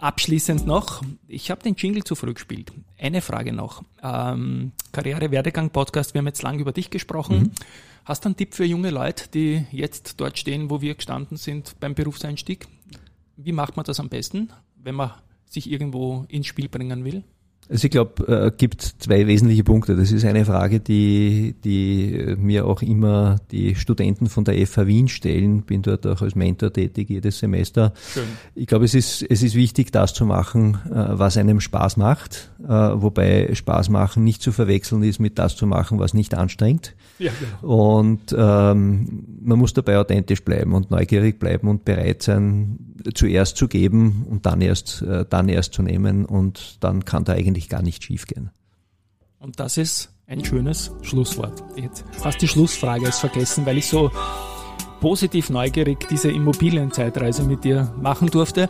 Abschließend 0.00 0.66
noch, 0.66 1.02
ich 1.28 1.50
habe 1.50 1.62
den 1.62 1.74
Jingle 1.74 2.02
zu 2.04 2.14
früh 2.14 2.32
gespielt. 2.32 2.72
Eine 2.98 3.20
Frage 3.20 3.52
noch. 3.52 3.82
Ähm, 4.02 4.72
Karriere 4.92 5.30
Werdegang 5.30 5.68
Podcast, 5.68 6.14
wir 6.14 6.20
haben 6.20 6.26
jetzt 6.26 6.42
lange 6.42 6.62
über 6.62 6.72
dich 6.72 6.88
gesprochen. 6.88 7.38
Mhm. 7.38 7.50
Hast 8.06 8.24
du 8.24 8.30
einen 8.30 8.36
Tipp 8.36 8.54
für 8.54 8.64
junge 8.64 8.88
Leute, 8.88 9.28
die 9.28 9.66
jetzt 9.70 10.18
dort 10.18 10.38
stehen, 10.38 10.70
wo 10.70 10.80
wir 10.80 10.94
gestanden 10.94 11.36
sind 11.36 11.78
beim 11.80 11.94
Berufseinstieg? 11.94 12.66
Wie 13.36 13.52
macht 13.52 13.76
man 13.76 13.84
das 13.84 14.00
am 14.00 14.08
besten, 14.08 14.50
wenn 14.74 14.94
man 14.94 15.12
sich 15.44 15.70
irgendwo 15.70 16.24
ins 16.28 16.46
Spiel 16.46 16.70
bringen 16.70 17.04
will? 17.04 17.22
Also 17.70 17.84
ich 17.84 17.92
glaube, 17.92 18.26
äh, 18.26 18.50
gibt 18.56 18.82
zwei 18.82 19.28
wesentliche 19.28 19.62
Punkte. 19.62 19.94
Das 19.94 20.10
ist 20.10 20.24
eine 20.24 20.44
Frage, 20.44 20.80
die, 20.80 21.54
die 21.62 22.34
mir 22.36 22.66
auch 22.66 22.82
immer 22.82 23.36
die 23.52 23.76
Studenten 23.76 24.26
von 24.26 24.42
der 24.42 24.66
FH 24.66 24.88
Wien 24.88 25.06
stellen. 25.06 25.62
Bin 25.62 25.80
dort 25.82 26.04
auch 26.04 26.20
als 26.20 26.34
Mentor 26.34 26.72
tätig 26.72 27.08
jedes 27.08 27.38
Semester. 27.38 27.92
Schön. 28.12 28.24
Ich 28.56 28.66
glaube, 28.66 28.86
es 28.86 28.94
ist, 28.94 29.22
es 29.22 29.44
ist 29.44 29.54
wichtig, 29.54 29.92
das 29.92 30.14
zu 30.14 30.26
machen, 30.26 30.78
äh, 30.86 30.94
was 30.94 31.36
einem 31.36 31.60
Spaß 31.60 31.96
macht. 31.96 32.50
Äh, 32.64 32.68
wobei 32.68 33.54
Spaß 33.54 33.88
machen 33.88 34.24
nicht 34.24 34.42
zu 34.42 34.50
verwechseln 34.50 35.04
ist 35.04 35.20
mit 35.20 35.38
das 35.38 35.54
zu 35.54 35.68
machen, 35.68 36.00
was 36.00 36.12
nicht 36.12 36.34
anstrengt. 36.34 36.96
Ja, 37.20 37.30
genau. 37.38 37.72
Und 37.72 38.34
ähm, 38.36 39.24
man 39.42 39.58
muss 39.58 39.74
dabei 39.74 39.98
authentisch 39.98 40.44
bleiben 40.44 40.72
und 40.74 40.90
neugierig 40.90 41.38
bleiben 41.38 41.68
und 41.68 41.84
bereit 41.84 42.22
sein, 42.22 42.89
zuerst 43.14 43.56
zu 43.56 43.68
geben 43.68 44.26
und 44.28 44.46
dann 44.46 44.60
erst, 44.60 45.02
äh, 45.02 45.24
dann 45.28 45.48
erst 45.48 45.74
zu 45.74 45.82
nehmen. 45.82 46.24
Und 46.24 46.82
dann 46.82 47.04
kann 47.04 47.24
da 47.24 47.34
eigentlich 47.34 47.68
gar 47.68 47.82
nicht 47.82 48.04
schiefgehen. 48.04 48.50
Und 49.38 49.58
das 49.58 49.76
ist 49.76 50.10
ein 50.26 50.44
schönes 50.44 50.92
Schlusswort. 51.02 51.62
Jetzt 51.76 52.04
fast 52.12 52.40
die 52.40 52.48
Schlussfrage 52.48 53.08
ist 53.08 53.18
vergessen, 53.18 53.66
weil 53.66 53.78
ich 53.78 53.86
so 53.86 54.10
positiv 55.00 55.50
neugierig 55.50 56.06
diese 56.08 56.30
Immobilienzeitreise 56.30 57.42
mit 57.42 57.64
dir 57.64 57.92
machen 58.00 58.28
durfte. 58.28 58.68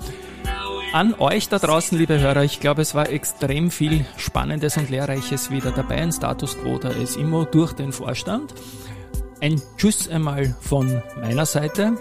An 0.92 1.14
euch 1.14 1.48
da 1.48 1.58
draußen, 1.58 1.96
liebe 1.96 2.18
Hörer, 2.18 2.42
ich 2.42 2.58
glaube, 2.58 2.82
es 2.82 2.94
war 2.94 3.10
extrem 3.10 3.70
viel 3.70 4.04
Spannendes 4.16 4.76
und 4.76 4.90
Lehrreiches 4.90 5.50
wieder 5.50 5.70
dabei. 5.70 5.96
Ein 5.96 6.12
Status 6.12 6.58
Quo 6.58 6.78
da 6.78 6.88
ist 6.88 7.16
immer 7.16 7.44
durch 7.44 7.72
den 7.74 7.92
Vorstand. 7.92 8.54
Ein 9.40 9.62
Tschüss 9.76 10.08
einmal 10.08 10.56
von 10.60 11.00
meiner 11.20 11.46
Seite. 11.46 11.96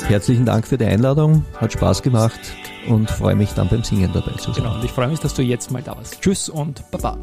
Herzlichen 0.00 0.46
Dank 0.46 0.66
für 0.66 0.78
die 0.78 0.84
Einladung, 0.84 1.44
hat 1.56 1.72
Spaß 1.72 2.02
gemacht 2.02 2.40
und 2.88 3.10
freue 3.10 3.34
mich 3.34 3.50
dann 3.52 3.68
beim 3.68 3.82
Singen 3.82 4.10
dabei 4.12 4.32
zu 4.32 4.52
sein. 4.52 4.62
Genau, 4.62 4.74
und 4.74 4.84
ich 4.84 4.92
freue 4.92 5.08
mich, 5.08 5.20
dass 5.20 5.34
du 5.34 5.42
jetzt 5.42 5.70
mal 5.70 5.82
da 5.82 5.96
warst. 5.96 6.20
Tschüss 6.20 6.48
und 6.48 6.90
Baba. 6.90 7.18